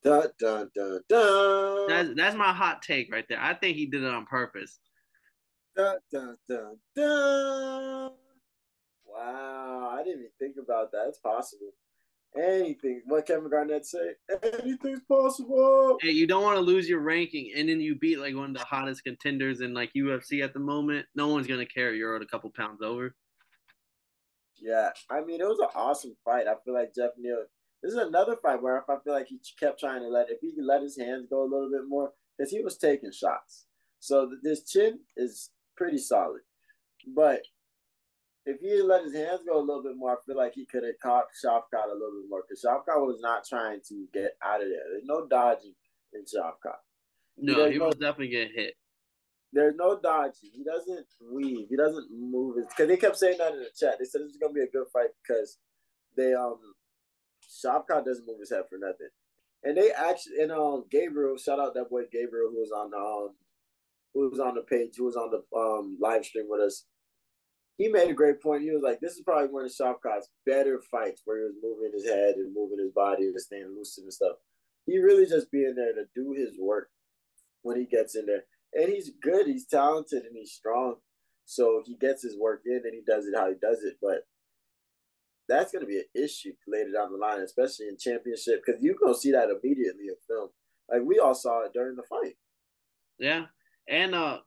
[0.03, 1.87] Dun, dun, dun, dun.
[1.87, 3.39] That's, that's my hot take right there.
[3.39, 4.79] I think he did it on purpose.
[5.75, 8.11] Dun, dun, dun, dun.
[9.05, 11.05] Wow, I didn't even think about that.
[11.07, 11.73] It's possible.
[12.35, 13.01] Anything.
[13.05, 14.15] What Kevin Garnett say?
[14.63, 15.97] Anything's possible.
[16.01, 18.53] Hey, you don't want to lose your ranking, and then you beat like one of
[18.53, 21.05] the hottest contenders in like UFC at the moment.
[21.13, 21.93] No one's gonna care.
[21.93, 23.13] You're a couple pounds over.
[24.61, 26.47] Yeah, I mean it was an awesome fight.
[26.47, 27.45] I feel like Geoff Neal.
[27.81, 30.53] This is another fight where I feel like he kept trying to let if he
[30.53, 33.65] could let his hands go a little bit more because he was taking shots.
[33.99, 36.41] So this chin is pretty solid,
[37.15, 37.41] but
[38.45, 40.65] if he had let his hands go a little bit more, I feel like he
[40.65, 44.31] could have caught Shavkat a little bit more because Shavkat was not trying to get
[44.43, 44.83] out of there.
[44.91, 45.73] There's no dodging
[46.13, 46.77] in Shavkat.
[47.37, 48.73] No, he was definitely getting hit.
[49.53, 50.51] There's no dodging.
[50.53, 51.67] He doesn't weave.
[51.69, 52.55] He doesn't move.
[52.69, 53.95] Because they kept saying that in the chat.
[53.99, 55.57] They said this is gonna be a good fight because
[56.17, 56.57] they um
[57.43, 59.09] Shavkat doesn't move his head for nothing.
[59.63, 62.97] And they actually and um Gabriel, shout out that boy Gabriel who was on the
[62.97, 63.35] um
[64.13, 66.85] who was on the page, who was on the um live stream with us
[67.77, 68.61] he made a great point.
[68.61, 71.91] He was like, "This is probably one of Shavkat's better fights, where he was moving
[71.93, 74.37] his head and moving his body and staying loose and stuff.
[74.85, 76.89] He really just being there to do his work
[77.63, 79.47] when he gets in there, and he's good.
[79.47, 80.95] He's talented and he's strong,
[81.45, 83.97] so he gets his work in and he does it how he does it.
[84.01, 84.25] But
[85.47, 88.95] that's going to be an issue later down the line, especially in championship, because you're
[89.01, 90.49] gonna see that immediately in film.
[90.89, 92.35] Like we all saw it during the fight.
[93.19, 93.45] Yeah,
[93.87, 94.39] and uh,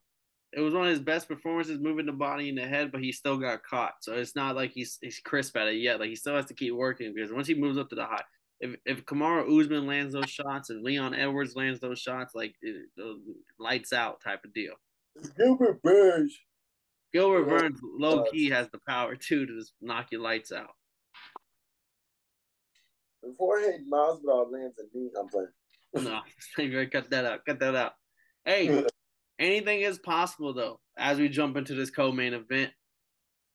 [0.52, 3.12] it was one of his best performances moving the body in the head, but he
[3.12, 3.94] still got caught.
[4.02, 6.00] So it's not like he's he's crisp at it yet.
[6.00, 8.22] Like he still has to keep working because once he moves up to the high,
[8.64, 12.70] if if Kamaru Usman lands those shots and Leon Edwards lands those shots, like eh,
[12.70, 14.72] it, it, lights out type of deal.
[15.36, 16.36] Gilbert Burns.
[17.12, 20.70] Gilbert oh, Burns, low key, has the power too to just knock your lights out.
[23.22, 25.48] Before Jorge Masvidal lands a knee, I'm playing.
[25.94, 26.20] no,
[26.58, 27.44] you cut that out.
[27.44, 27.92] Cut that out.
[28.46, 28.84] Hey,
[29.38, 30.80] anything is possible though.
[30.96, 32.72] As we jump into this co-main event,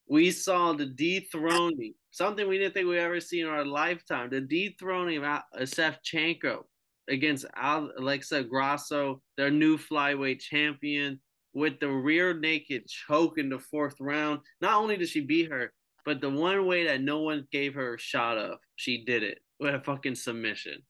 [0.07, 4.29] we saw the dethroning, something we didn't think we ever see in our lifetime.
[4.29, 6.63] The dethroning of uh, Shevchenko
[7.09, 11.19] against Alexa Grasso, their new flyweight champion,
[11.53, 14.41] with the rear naked choke in the fourth round.
[14.61, 15.73] Not only did she beat her,
[16.05, 19.39] but the one way that no one gave her a shot of, she did it
[19.59, 20.81] with a fucking submission.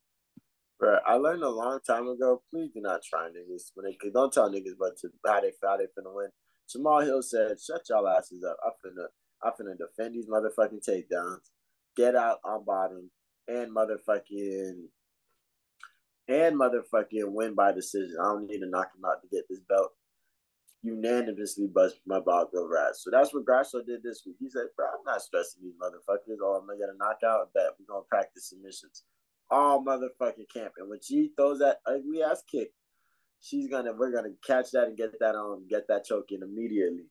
[0.80, 2.42] Bro, I learned a long time ago.
[2.52, 5.76] Please do not try niggas when they don't tell niggas but to how they how
[5.76, 6.30] they finna win.
[6.74, 8.56] Jamahal Hill said, "Shut y'all asses up.
[8.64, 9.08] I finna
[9.44, 11.50] I finna defend these motherfucking takedowns,
[11.96, 13.10] get out on bottom,
[13.48, 14.86] and motherfucking
[16.28, 18.18] and motherfucking win by decision.
[18.22, 19.92] I don't need to knock him out to get this belt.
[20.84, 23.02] Unanimously bust my ball over ass.
[23.04, 24.36] So that's what Grasso did this week.
[24.40, 26.38] He said, "Bro, I'm not stressing these motherfuckers.
[26.42, 27.52] Oh, I'm gonna get a knockout.
[27.54, 29.04] Bet we're gonna practice submissions."
[29.52, 30.74] all motherfucking camp.
[30.78, 32.72] And when she throws that ugly ass kick,
[33.40, 37.06] she's gonna we're gonna catch that and get that on, get that choke in immediately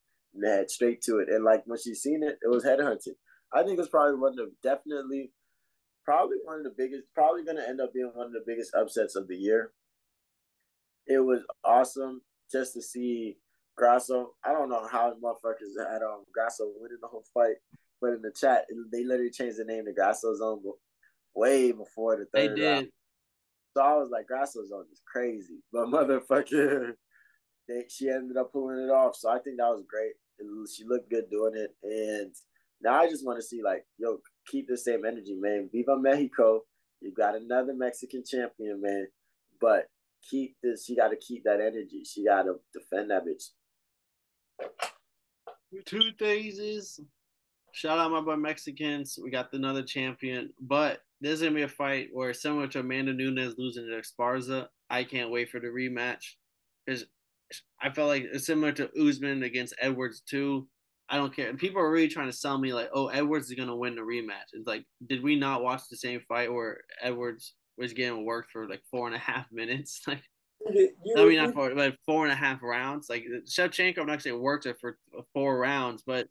[0.44, 1.28] head straight to it.
[1.28, 3.14] And like when she seen it, it was head hunting.
[3.52, 5.32] I think it's probably one of the definitely
[6.04, 9.16] probably one of the biggest probably gonna end up being one of the biggest upsets
[9.16, 9.72] of the year.
[11.06, 13.38] It was awesome just to see
[13.76, 14.34] Grasso.
[14.44, 17.56] I don't know how motherfuckers had um Grasso winning the whole fight,
[18.00, 20.60] but in the chat they literally changed the name to Grasso Zone
[21.34, 22.70] way before the third they did.
[22.70, 22.88] round.
[23.76, 26.94] So I was like, Grasso Zone is crazy, but motherfucker,
[27.68, 29.14] they, she ended up pulling it off.
[29.16, 30.14] So I think that was great.
[30.74, 32.32] She looked good doing it, and
[32.80, 35.68] now I just want to see like, yo, keep the same energy, man.
[35.72, 36.62] Viva Mexico!
[37.00, 39.06] You got another Mexican champion, man.
[39.60, 39.86] But
[40.28, 40.84] keep this.
[40.84, 42.02] She got to keep that energy.
[42.04, 43.50] She got to defend that bitch.
[45.84, 47.00] Two phases.
[47.72, 49.18] Shout out my boy Mexicans.
[49.22, 53.12] We got another champion, but this is gonna be a fight where similar to Amanda
[53.12, 54.68] Nunes losing to Esparza.
[54.90, 56.34] I can't wait for the rematch
[56.86, 57.04] because
[57.80, 60.68] I felt like it's similar to Usman against Edwards too.
[61.08, 61.52] I don't care.
[61.54, 64.52] People are really trying to sell me like, oh, Edwards is gonna win the rematch.
[64.52, 68.68] It's like, did we not watch the same fight where Edwards was getting worked for
[68.68, 70.02] like four and a half minutes?
[70.66, 73.08] Like, you, I mean, not four, but four and a half rounds.
[73.08, 74.98] Like Shevchenko, I'm not saying worked it for
[75.32, 76.26] four rounds, but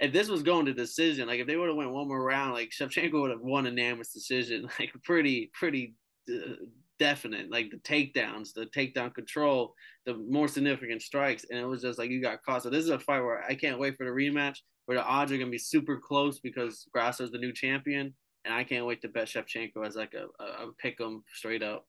[0.00, 2.54] if this was going to decision, like if they would have went one more round,
[2.54, 5.94] like Shevchenko would have won a unanimous decision, like pretty pretty
[6.28, 6.54] uh,
[7.00, 7.50] definite.
[7.50, 9.74] Like the takedowns, the takedown control,
[10.06, 12.62] the more significant strikes, and it was just like you got caught.
[12.62, 15.32] So this is a fight where I can't wait for the rematch, where the odds
[15.32, 19.08] are gonna be super close because Grasso's the new champion, and I can't wait to
[19.08, 21.86] bet Shevchenko as like a, a, 'em straight up.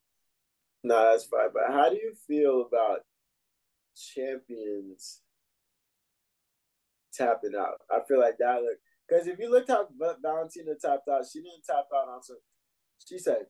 [0.83, 1.49] No, that's fine.
[1.53, 3.01] But how do you feel about
[3.95, 5.21] champions
[7.13, 7.81] tapping out.
[7.89, 9.87] I feel like that look because if you look how
[10.21, 12.37] Valentina tapped out, she didn't tap out on some.
[13.05, 13.47] She said,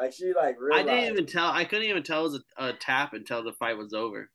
[0.00, 0.88] like she like realized.
[0.88, 1.50] I didn't even tell.
[1.50, 4.30] I couldn't even tell it was a, a, tap until the fight was over.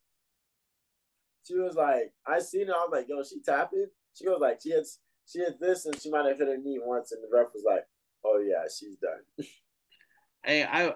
[1.45, 2.73] She was like, I seen her.
[2.73, 3.87] I was like, yo, she tapping.
[4.13, 6.79] She goes like, she hits, she hit this, and she might have hit her knee
[6.83, 7.83] once, and the ref was like,
[8.25, 9.47] oh yeah, she's done.
[10.45, 10.93] hey, I,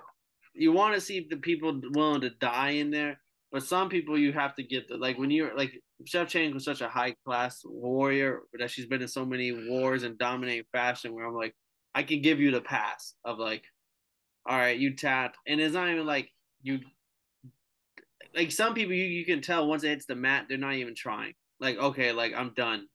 [0.54, 3.20] you want to see the people willing to die in there,
[3.52, 5.72] but some people you have to get the like when you're like
[6.04, 10.18] Shevchenko was such a high class warrior that she's been in so many wars and
[10.18, 11.56] dominating fashion where I'm like,
[11.96, 13.64] I can give you the pass of like,
[14.48, 16.32] all right, you tap, and it's not even like
[16.62, 16.80] you.
[18.36, 20.96] Like some people, you, you can tell once it hits the mat, they're not even
[20.96, 21.34] trying.
[21.60, 22.88] Like, okay, like I'm done.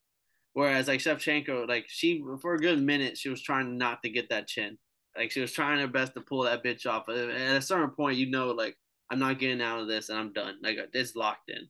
[0.53, 4.29] Whereas like Shevchenko, like she for a good minute, she was trying not to get
[4.29, 4.77] that chin.
[5.17, 7.09] Like she was trying her best to pull that bitch off.
[7.09, 8.77] At a certain point, you know, like
[9.09, 10.55] I'm not getting out of this, and I'm done.
[10.63, 11.67] Like it's locked in.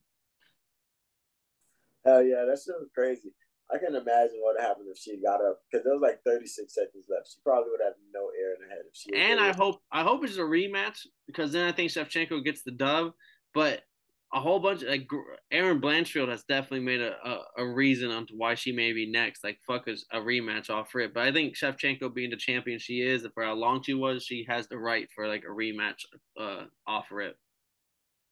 [2.05, 3.33] Hell yeah, that's so crazy.
[3.71, 7.05] I can imagine what happened if she got up because there was like 36 seconds
[7.09, 7.27] left.
[7.27, 9.09] She probably would have no air in her head if she.
[9.15, 12.71] And I hope I hope it's a rematch because then I think Shevchenko gets the
[12.71, 13.13] dub.
[13.53, 13.81] But
[14.33, 15.07] a whole bunch of like
[15.51, 19.43] Erin Blanchfield has definitely made a, a, a reason onto why she may be next.
[19.43, 21.13] Like fuck is a rematch off for it.
[21.13, 24.45] But I think Shevchenko being the champion she is, for how long she was, she
[24.49, 26.05] has the right for like a rematch
[26.39, 27.37] uh off it.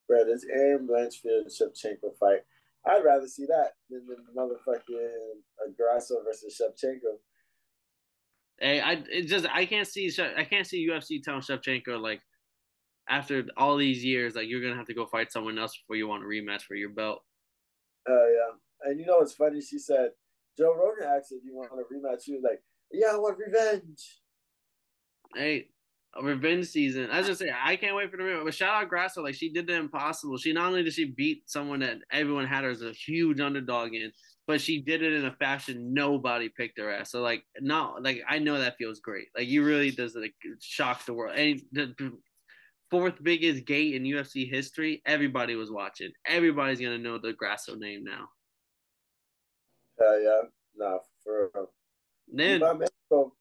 [0.07, 2.41] Bro, this Erin Blanchfield Shevchenko fight.
[2.85, 7.17] I'd rather see that than the motherfucking Grasso versus Shevchenko.
[8.59, 12.21] Hey, I it just I can't see I can't see UFC telling Shevchenko like
[13.09, 16.07] after all these years, like you're gonna have to go fight someone else before you
[16.07, 17.21] want a rematch for your belt.
[18.07, 19.61] Oh uh, yeah, and you know what's funny?
[19.61, 20.11] She said
[20.57, 22.25] Joe Rogan asked if you want a rematch.
[22.25, 24.21] She was like, "Yeah, I want revenge."
[25.35, 25.69] Hey,
[26.21, 27.09] revenge season.
[27.11, 28.43] I just say I can't wait for the rematch.
[28.43, 30.37] But shout out Grasso, like she did the impossible.
[30.37, 33.93] She not only did she beat someone that everyone had her as a huge underdog
[33.93, 34.11] in,
[34.47, 37.11] but she did it in a fashion nobody picked her ass.
[37.11, 39.27] So like, no, like I know that feels great.
[39.37, 41.37] Like you really does like shock the world.
[41.37, 42.11] And the
[42.89, 46.11] fourth biggest gate in UFC history, everybody was watching.
[46.25, 48.27] Everybody's gonna know the Grasso name now.
[49.99, 50.41] Uh, yeah,
[50.75, 51.71] no, for real.
[52.27, 53.33] Then Viva Mexico.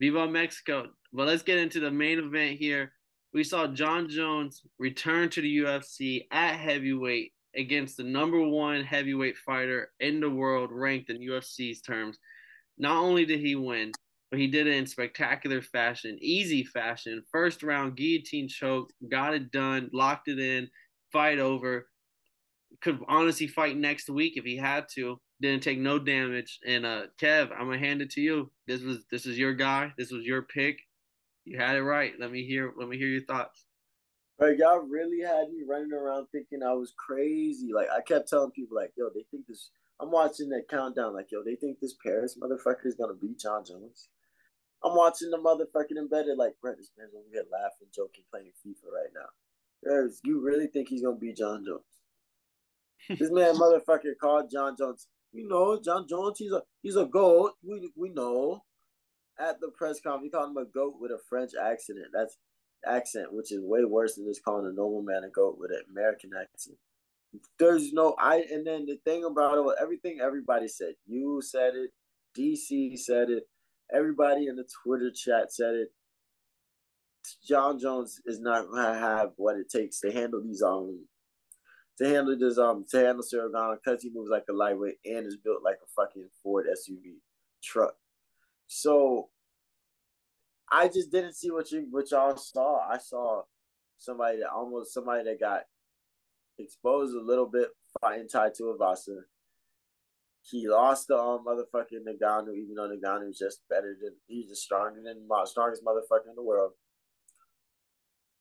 [0.00, 0.86] Viva Mexico.
[1.16, 2.92] But let's get into the main event here.
[3.32, 9.38] We saw Jon Jones return to the UFC at heavyweight against the number one heavyweight
[9.38, 12.18] fighter in the world, ranked in UFC's terms.
[12.76, 13.92] Not only did he win,
[14.30, 17.22] but he did it in spectacular fashion, easy fashion.
[17.32, 20.68] First round guillotine choke, got it done, locked it in,
[21.12, 21.88] fight over.
[22.82, 25.18] Could honestly fight next week if he had to.
[25.40, 26.58] Didn't take no damage.
[26.66, 28.50] And uh, Kev, I'm gonna hand it to you.
[28.66, 29.94] This was this is your guy.
[29.96, 30.78] This was your pick.
[31.46, 32.12] You had it right.
[32.18, 32.72] Let me hear.
[32.76, 33.64] Let me hear your thoughts.
[34.38, 37.70] Like y'all really had me running around thinking I was crazy.
[37.72, 39.70] Like I kept telling people, like, yo, they think this.
[39.98, 43.64] I'm watching that countdown, like, yo, they think this Paris motherfucker is gonna beat Jon
[43.64, 44.08] Jones.
[44.84, 48.92] I'm watching the motherfucking embedded like, Brett, this man's over here laughing, joking, playing FIFA
[48.92, 49.28] right now.
[49.82, 51.80] There's, you really think he's gonna beat Jon Jones?
[53.18, 55.06] this man motherfucker called Jon Jones.
[55.32, 57.52] You know, Jon Jones, he's a he's a goat.
[57.62, 58.64] We we know.
[59.38, 61.98] At the press conference, he called him a goat with a French accent.
[62.12, 62.38] That's
[62.86, 65.82] accent, which is way worse than just calling a normal man a goat with an
[65.90, 66.76] American accent.
[67.58, 70.94] There's no I and then the thing about it, everything everybody said.
[71.06, 71.90] You said it,
[72.38, 73.44] DC said it,
[73.94, 75.88] Everybody in the Twitter chat said it.
[77.46, 81.06] Jon Jones is not gonna have what it takes to handle these um
[81.98, 85.36] to handle this um to handle Gane because he moves like a lightweight and is
[85.36, 87.16] built like a fucking Ford SUV
[87.62, 87.94] truck.
[88.66, 89.28] So
[90.70, 92.80] I just didn't see what you what y'all saw.
[92.88, 93.42] I saw
[93.98, 95.62] somebody that almost somebody that got
[96.58, 97.68] exposed a little bit
[98.00, 99.22] fighting Tai Tuivasa
[100.50, 104.62] he lost the um, motherfucking Ngannou, even though Ngannou is just better than he's just
[104.62, 106.72] stronger than strongest motherfucker in the world.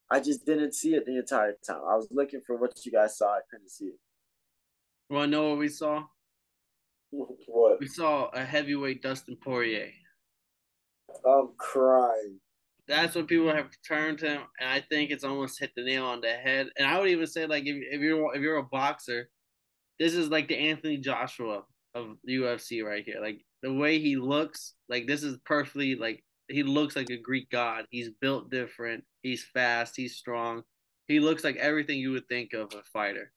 [0.09, 1.81] I just didn't see it the entire time.
[1.89, 3.33] I was looking for what you guys saw.
[3.33, 3.99] I couldn't see it.
[5.09, 6.03] Well, I know what we saw?
[7.47, 7.79] What?
[7.79, 9.89] We saw a heavyweight Dustin Poirier.
[11.25, 12.39] I'm crying.
[12.87, 16.21] That's what people have turned him, and I think it's almost hit the nail on
[16.21, 16.69] the head.
[16.77, 19.29] And I would even say, like, if, if you're if you're a boxer,
[19.99, 21.63] this is like the Anthony Joshua
[21.95, 23.19] of UFC right here.
[23.21, 27.49] Like the way he looks, like this is perfectly like he looks like a Greek
[27.49, 27.85] god.
[27.89, 29.03] He's built different.
[29.23, 29.95] He's fast.
[29.95, 30.63] He's strong.
[31.07, 33.31] He looks like everything you would think of a fighter.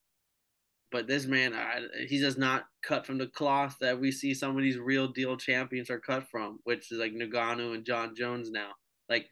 [0.91, 4.57] But this man, I, he does not cut from the cloth that we see some
[4.57, 8.49] of these real deal champions are cut from, which is like Ngannou and Jon Jones
[8.49, 8.71] now.
[9.07, 9.27] Like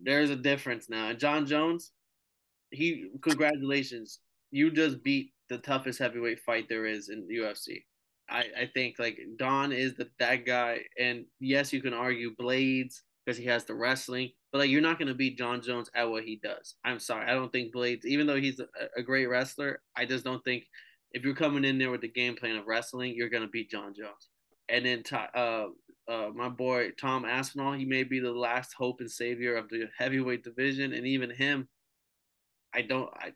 [0.00, 1.08] there's a difference now.
[1.08, 1.92] And Jon Jones,
[2.70, 7.84] he congratulations, you just beat the toughest heavyweight fight there is in UFC.
[8.30, 13.00] I, I think like Don is the that guy, and yes, you can argue Blaydes
[13.24, 16.24] because he has the wrestling, but like you're not gonna beat Jon Jones at what
[16.24, 16.74] he does.
[16.84, 20.24] I'm sorry, I don't think Blaydes, even though he's a, a great wrestler, I just
[20.24, 20.64] don't think
[21.12, 23.94] if you're coming in there with the game plan of wrestling, you're gonna beat Jon
[23.94, 24.28] Jones.
[24.68, 25.02] And then
[25.34, 25.66] uh,
[26.08, 29.88] uh, my boy Tom Aspinall, he may be the last hope and savior of the
[29.96, 31.68] heavyweight division, and even him,
[32.74, 33.32] I don't, I,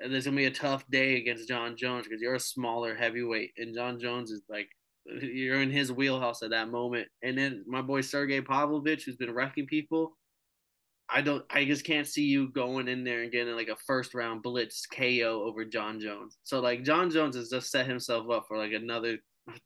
[0.00, 3.52] and there's gonna be a tough day against Jon Jones because you're a smaller heavyweight,
[3.56, 4.68] and Jon Jones is like
[5.06, 7.08] you're in his wheelhouse at that moment.
[7.22, 10.16] And then my boy Sergey Pavlovich, who's been wrecking people,
[11.08, 14.14] I don't, I just can't see you going in there and getting like a first
[14.14, 16.38] round blitz KO over Jon Jones.
[16.44, 19.18] So like Jon Jones has just set himself up for like another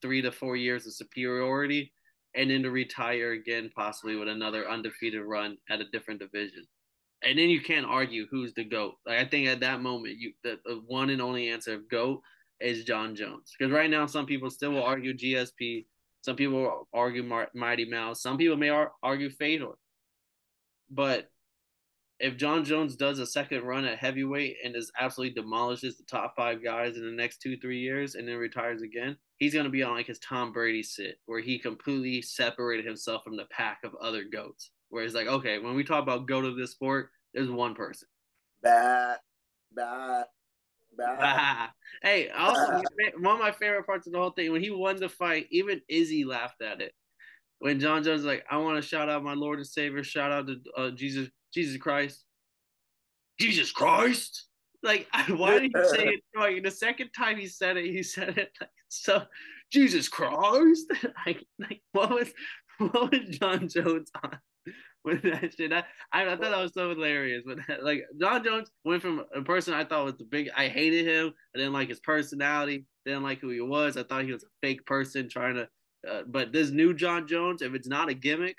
[0.02, 1.92] three to four years of superiority,
[2.34, 6.66] and then to retire again possibly with another undefeated run at a different division
[7.22, 8.94] and then you can't argue who's the goat.
[9.06, 12.20] Like I think at that moment, you the, the one and only answer of goat
[12.60, 13.54] is Jon Jones.
[13.58, 15.86] Because right now, some people still will argue GSP.
[16.22, 18.22] Some people will argue Mar- Mighty Mouse.
[18.22, 19.78] Some people may ar- argue Fedor.
[20.90, 21.30] But
[22.20, 26.34] if Jon Jones does a second run at heavyweight and is absolutely demolishes the top
[26.36, 29.82] five guys in the next two three years and then retires again, he's gonna be
[29.82, 33.94] on like his Tom Brady sit where he completely separated himself from the pack of
[34.02, 34.70] other goats.
[34.90, 38.08] Where it's like, okay, when we talk about go to this sport, there's one person.
[38.62, 39.16] Bah,
[39.74, 40.24] bah,
[42.02, 42.82] hey, also
[43.18, 45.80] one of my favorite parts of the whole thing when he won the fight, even
[45.88, 46.92] Izzy laughed at it.
[47.60, 50.46] When Jon Jones like, I want to shout out my Lord and Savior, shout out
[50.46, 52.24] to uh, Jesus, Jesus Christ,
[53.40, 54.46] Jesus Christ.
[54.82, 56.20] Like, why did he say it?
[56.36, 59.22] Like the second time he said it, he said it like so.
[59.70, 60.90] Jesus Christ!
[61.26, 62.32] like, like what was
[62.78, 64.38] what was Jon Jones on?
[65.08, 65.72] With that shit.
[65.72, 67.42] I, I, I, thought that was so hilarious.
[67.46, 70.50] But like Jon Jones went from a person I thought was the big.
[70.54, 71.32] I hated him.
[71.54, 72.84] I didn't like his personality.
[73.06, 73.96] Didn't like who he was.
[73.96, 75.68] I thought he was a fake person trying to.
[76.08, 78.56] Uh, but this new Jon Jones, if it's not a gimmick,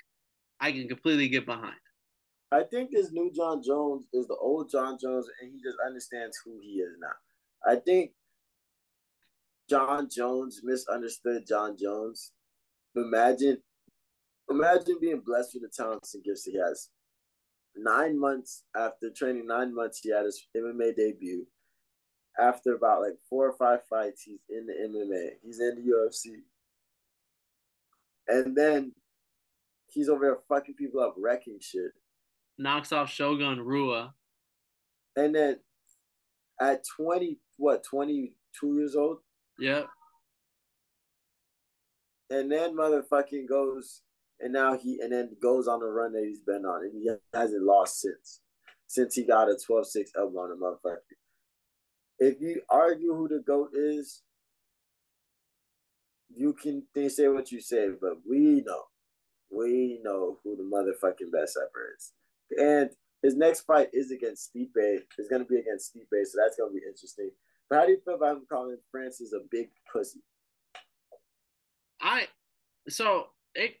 [0.60, 1.76] I can completely get behind.
[2.52, 6.36] I think this new Jon Jones is the old Jon Jones, and he just understands
[6.44, 7.72] who he is now.
[7.72, 8.10] I think
[9.68, 12.32] Jon Jones misunderstood Jon Jones.
[12.96, 13.58] Imagine
[14.50, 16.88] imagine being blessed with the talents and gifts he has.
[17.76, 21.46] Nine months after training, nine months he had his MMA debut.
[22.38, 25.30] After about like four or five fights, he's in the MMA.
[25.42, 26.40] He's in the UFC.
[28.28, 28.92] And then
[29.88, 31.92] he's over there fucking people up, wrecking shit.
[32.58, 34.14] Knocks off Shogun Rua.
[35.16, 35.56] And then
[36.60, 39.18] at 20, what, 22 years old?
[39.58, 39.88] Yep.
[42.30, 44.02] And then motherfucking goes
[44.42, 47.10] and now he and then goes on the run that he's been on, and he
[47.32, 48.40] hasn't lost since
[48.86, 50.98] since he got a 12-6 elbow on the motherfucker.
[52.18, 54.22] If you argue who the goat is,
[56.28, 58.82] you can say what you say, but we know,
[59.48, 62.12] we know who the motherfucking best ever is,
[62.58, 62.90] and
[63.22, 65.02] his next fight is against Stipe.
[65.18, 67.30] It's gonna be against Stipe, so that's gonna be interesting.
[67.68, 70.20] But how do you feel about him calling Francis a big pussy?
[72.00, 72.26] I
[72.88, 73.76] so it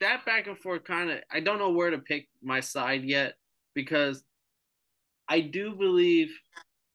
[0.00, 3.34] that back and forth kind of I don't know where to pick my side yet
[3.74, 4.24] because
[5.28, 6.30] I do believe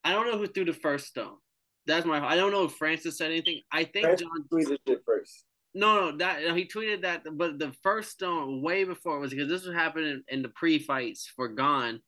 [0.04, 1.38] I don't know who threw the first stone.
[1.86, 3.62] That's my I don't know if Francis said anything.
[3.72, 5.46] I think Francis Jon tweeted it first.
[5.76, 9.66] No, no, that he tweeted that, but the first stone way before was because this
[9.66, 12.00] was happening in the pre-fights for Gane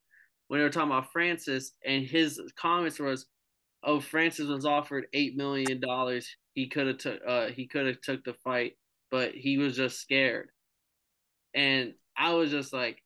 [0.46, 3.26] when they were talking about Francis, and his comments was,
[3.82, 6.28] "Oh, Francis was offered eight million dollars.
[6.54, 8.78] He could have took, uh, he could have took the fight,
[9.10, 10.50] but he was just scared."
[11.56, 13.02] And I was just like,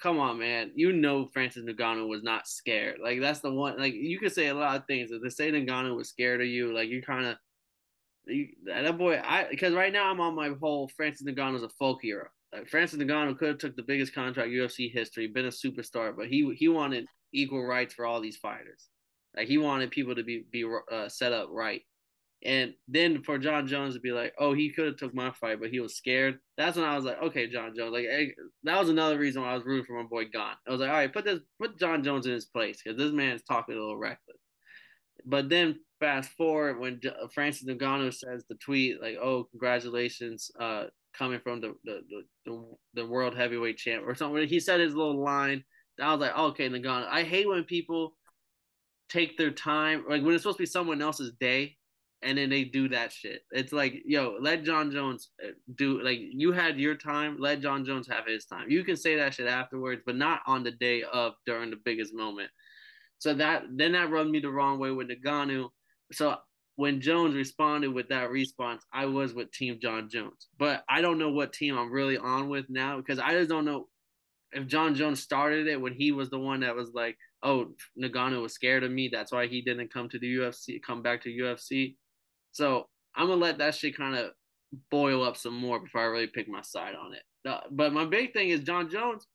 [0.00, 0.70] come on, man.
[0.74, 2.98] You know Francis Ngannou was not scared.
[3.02, 3.78] Like that's the one.
[3.78, 5.10] Like you could say a lot of things.
[5.10, 7.36] If the say Ngannou was scared of you, like you kind of.
[8.66, 11.98] that boy, I because right now I'm on my whole Francis Ngannou is a folk
[12.00, 12.28] hero.
[12.52, 16.28] Like Francis Ngannou could have took the biggest contract UFC history, been a superstar, but
[16.28, 18.88] he he wanted equal rights for all these fighters.
[19.36, 21.82] Like he wanted people to be be uh, set up right.
[22.44, 25.60] And then for Jon Jones to be like, "Oh, he could have took my fight,
[25.60, 28.32] but he was scared." That's when I was like, "Okay, Jon Jones." Like hey,
[28.62, 30.54] that was another reason why I was rooting for my boy Gane.
[30.66, 33.12] I was like, "All right, put this, put Jon Jones in his place because this
[33.12, 34.38] man's talking a little reckless."
[35.26, 37.00] But then fast forward when
[37.34, 40.84] Francis Ngannou says the tweet like, "Oh, congratulations, uh,
[41.16, 42.02] coming from the the,
[42.46, 42.64] the
[42.94, 45.64] the world heavyweight champ or something." He said his little line.
[46.00, 48.14] I was like, "Okay, Ngannou." I hate when people
[49.08, 51.77] take their time, like when it's supposed to be someone else's day
[52.22, 53.42] and then they do that shit.
[53.52, 57.84] It's like, yo, let Jon Jones uh, do like you had your time, let Jon
[57.84, 58.70] Jones have his time.
[58.70, 62.14] You can say that shit afterwards, but not on the day of during the biggest
[62.14, 62.50] moment.
[63.18, 65.68] So that then that rubbed me the wrong way with Ngannou.
[66.12, 66.36] So
[66.76, 70.48] when Jones responded with that response, I was with Team Jon Jones.
[70.58, 73.64] But I don't know what team I'm really on with now because I just don't
[73.64, 73.88] know
[74.52, 78.42] if Jon Jones started it when he was the one that was like, "Oh, Ngannou
[78.42, 79.08] was scared of me.
[79.12, 81.96] That's why he didn't come to the UFC, come back to UFC."
[82.58, 84.32] So I'm gonna let that shit kind of
[84.90, 87.22] boil up some more before I really pick my side on it.
[87.48, 89.28] Uh, but my big thing is Jon Jones,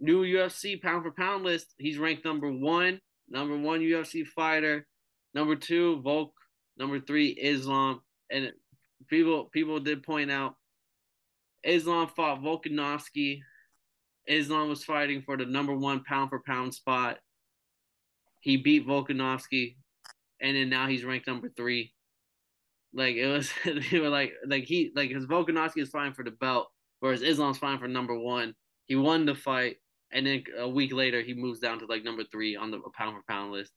[0.00, 1.72] new UFC pound for pound list.
[1.78, 3.00] He's ranked number one.
[3.28, 4.88] number one UFC fighter,
[5.34, 6.32] number two Volk,
[6.76, 8.50] number three Islam, and
[9.08, 10.56] people people did point out
[11.62, 13.42] Islam fought Volkanovski.
[14.26, 17.18] Islam was fighting for the number one pound for pound spot.
[18.40, 19.76] He beat Volkanovski,
[20.40, 21.91] and then now he's ranked number three.
[22.94, 26.30] Like it was, they were like, like he, like his Volkanovski is fighting for the
[26.30, 26.68] belt,
[27.00, 28.54] whereas Islam's fighting for number one.
[28.86, 29.76] He won the fight,
[30.12, 33.16] and then a week later he moves down to like number three on the pound
[33.16, 33.72] for pound list.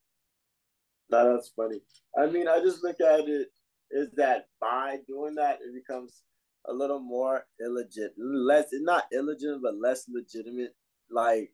[1.10, 1.82] That's funny.
[2.18, 3.48] I mean, I just look at it
[3.92, 6.24] is that by doing that, it becomes
[6.68, 10.76] a little more illegit, less not illegitimate, but less legitimate.
[11.10, 11.52] Like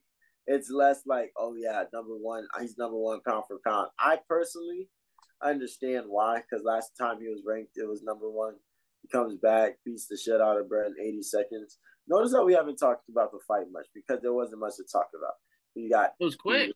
[0.47, 3.89] it's less like, oh yeah, number one, he's number one pound for pound.
[3.99, 4.89] I personally
[5.43, 8.55] understand why, because last time he was ranked, it was number one.
[9.01, 11.77] He comes back, beats the shit out of Brett in 80 seconds.
[12.07, 15.09] Notice that we haven't talked about the fight much because there wasn't much to talk
[15.17, 15.33] about.
[15.75, 16.71] You got it was quick.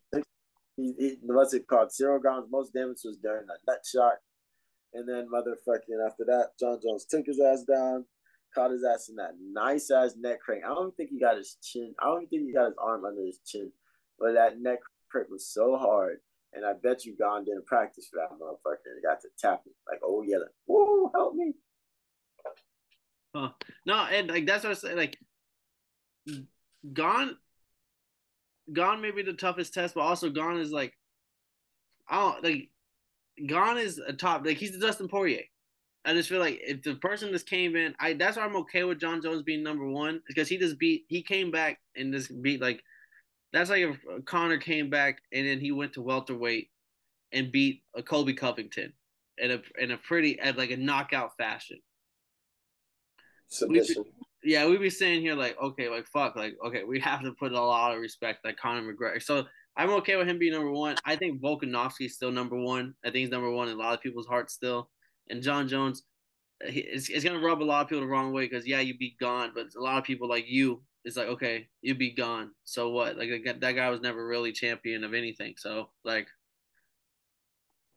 [0.77, 1.93] He, he, what's it called?
[1.93, 2.47] Zero rounds.
[2.49, 4.13] Most damage was during a nut shot.
[4.93, 8.05] And then motherfucking after that, Jon Jones took his ass down,
[8.53, 10.63] caught his ass in that nice ass neck crank.
[10.63, 11.93] I don't think he got his chin.
[11.99, 13.71] I don't think he got his arm under his chin,
[14.17, 16.19] but that neck crank was so hard.
[16.55, 18.77] And I bet you Gane didn't practice for that motherfucker.
[18.85, 21.53] And got to tap him like, oh yeah, like, help me.
[23.35, 23.49] Huh.
[23.85, 24.95] No, and like that's what I say.
[24.95, 25.17] Like,
[26.93, 27.35] Gane,
[28.71, 30.93] Gane may be the toughest test, but also Gane is like,
[32.07, 32.69] I don't like.
[33.45, 34.45] Gane is a top.
[34.45, 35.43] Like he's the Dustin Poirier.
[36.05, 38.85] I just feel like if the person just came in, I that's why I'm okay
[38.85, 41.03] with Jon Jones being number one because he just beat.
[41.09, 42.81] He came back and just beat like.
[43.55, 46.67] That's like if uh, Conor came back and then he went to welterweight
[47.31, 48.91] and beat a Colby Covington
[49.37, 51.79] in a in a pretty at like a knockout fashion.
[53.47, 54.03] Submission.
[54.03, 54.11] We'd
[54.43, 57.31] be, yeah, we'd be saying here like, okay, like fuck, like okay, we have to
[57.31, 59.23] put a lot of respect like Conor McGregor.
[59.23, 59.45] So
[59.77, 60.97] I'm okay with him being number one.
[61.05, 62.93] I think Volkanovski is still number one.
[63.05, 64.89] I think he's number one in a lot of people's hearts still.
[65.29, 66.03] And Jon Jones,
[66.59, 69.15] it's, it's gonna rub a lot of people the wrong way because yeah, you be
[69.17, 72.51] gone, but a lot of people like you, it's like okay, you'd be gone.
[72.65, 73.15] So what?
[73.15, 75.53] Like that guy was never really champion of anything.
[75.57, 76.27] So like,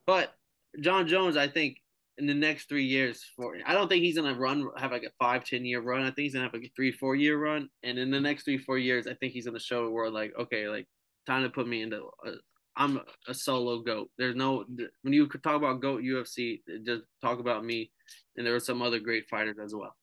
[0.07, 0.35] but
[0.81, 1.79] Jon Jones, I think
[2.19, 5.11] in the next three years, for I don't think he's gonna run have like a
[5.19, 6.03] five ten year run.
[6.03, 8.45] I think he's gonna have like a three four year run, and in the next
[8.45, 10.87] three four years, I think he's gonna show the world like okay, like
[11.27, 12.03] time to put me into.
[12.27, 12.33] Uh,
[12.77, 14.11] I'm a solo goat.
[14.19, 14.65] There's no
[15.03, 17.91] when you talk about goat UFC, just talk about me,
[18.37, 19.97] and there were some other great fighters as well.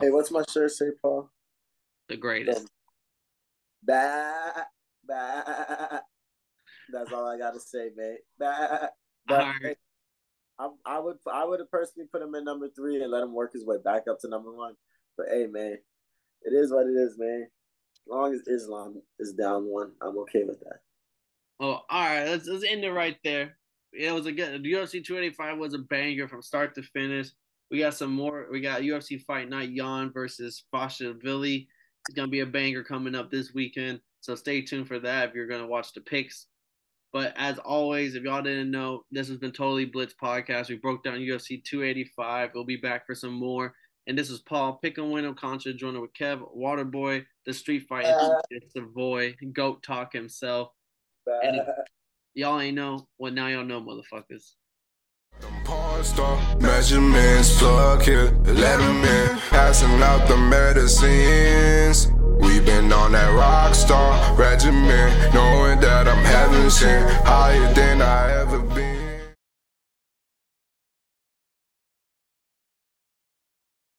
[0.00, 1.30] Hey, what's my shirt say, Paul?
[2.08, 2.68] The greatest.
[3.82, 4.64] Bah,
[5.06, 6.00] bah.
[6.92, 8.20] That's all I gotta say, mate.
[8.38, 8.88] Bah.
[9.26, 9.54] But, right.
[9.62, 9.76] hey,
[10.58, 13.32] I, I would I would have personally put him in number three and let him
[13.32, 14.74] work his way back up to number one.
[15.16, 15.78] But hey, man,
[16.42, 17.46] it is what it is, man
[18.06, 20.80] long as Islam is down one, I'm okay with that.
[21.60, 22.24] Oh, all right.
[22.24, 23.56] Let's let's end it right there.
[23.92, 24.64] It was a good.
[24.64, 27.28] UFC 285 was a banger from start to finish.
[27.70, 28.48] We got some more.
[28.50, 31.68] We got UFC Fight Night Yan versus Dvalishvili.
[32.08, 34.00] It's gonna be a banger coming up this weekend.
[34.20, 36.46] So stay tuned for that if you're gonna watch the picks.
[37.12, 40.68] But as always, if y'all didn't know, this has been Totally Blitz podcast.
[40.68, 42.50] We broke down UFC 285.
[42.54, 43.72] We'll be back for some more.
[44.06, 48.34] And this is Paul Pick'em Winner Contra joining with Kev Waterboy, the Street Fight uh,
[48.76, 50.70] Savoy, Goat Talk himself.
[51.26, 51.60] Uh, and
[52.34, 54.54] y'all ain't know, well now y'all know, motherfuckers.
[56.60, 62.10] Measurements, plug here, let them in, passing out the medicines.
[62.40, 68.32] We've been on that rock star regimen, knowing that I'm heaven sent, higher than I
[68.40, 69.02] ever been.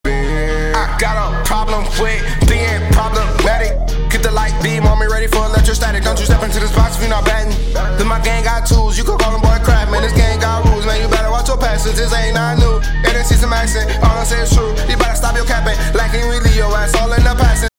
[0.06, 3.72] I got a problem with being problematic.
[4.12, 6.04] Get the light beam on me, ready for electrostatic.
[6.04, 7.56] Don't you step into this box if you're not batting.
[7.98, 9.75] Then my gang got tools, you can call them boy crap,
[11.84, 12.80] this ain't not new.
[13.06, 14.72] And see some accent, all I say is true.
[14.90, 17.75] You better stop your capping, lacking really your ass all in the passing.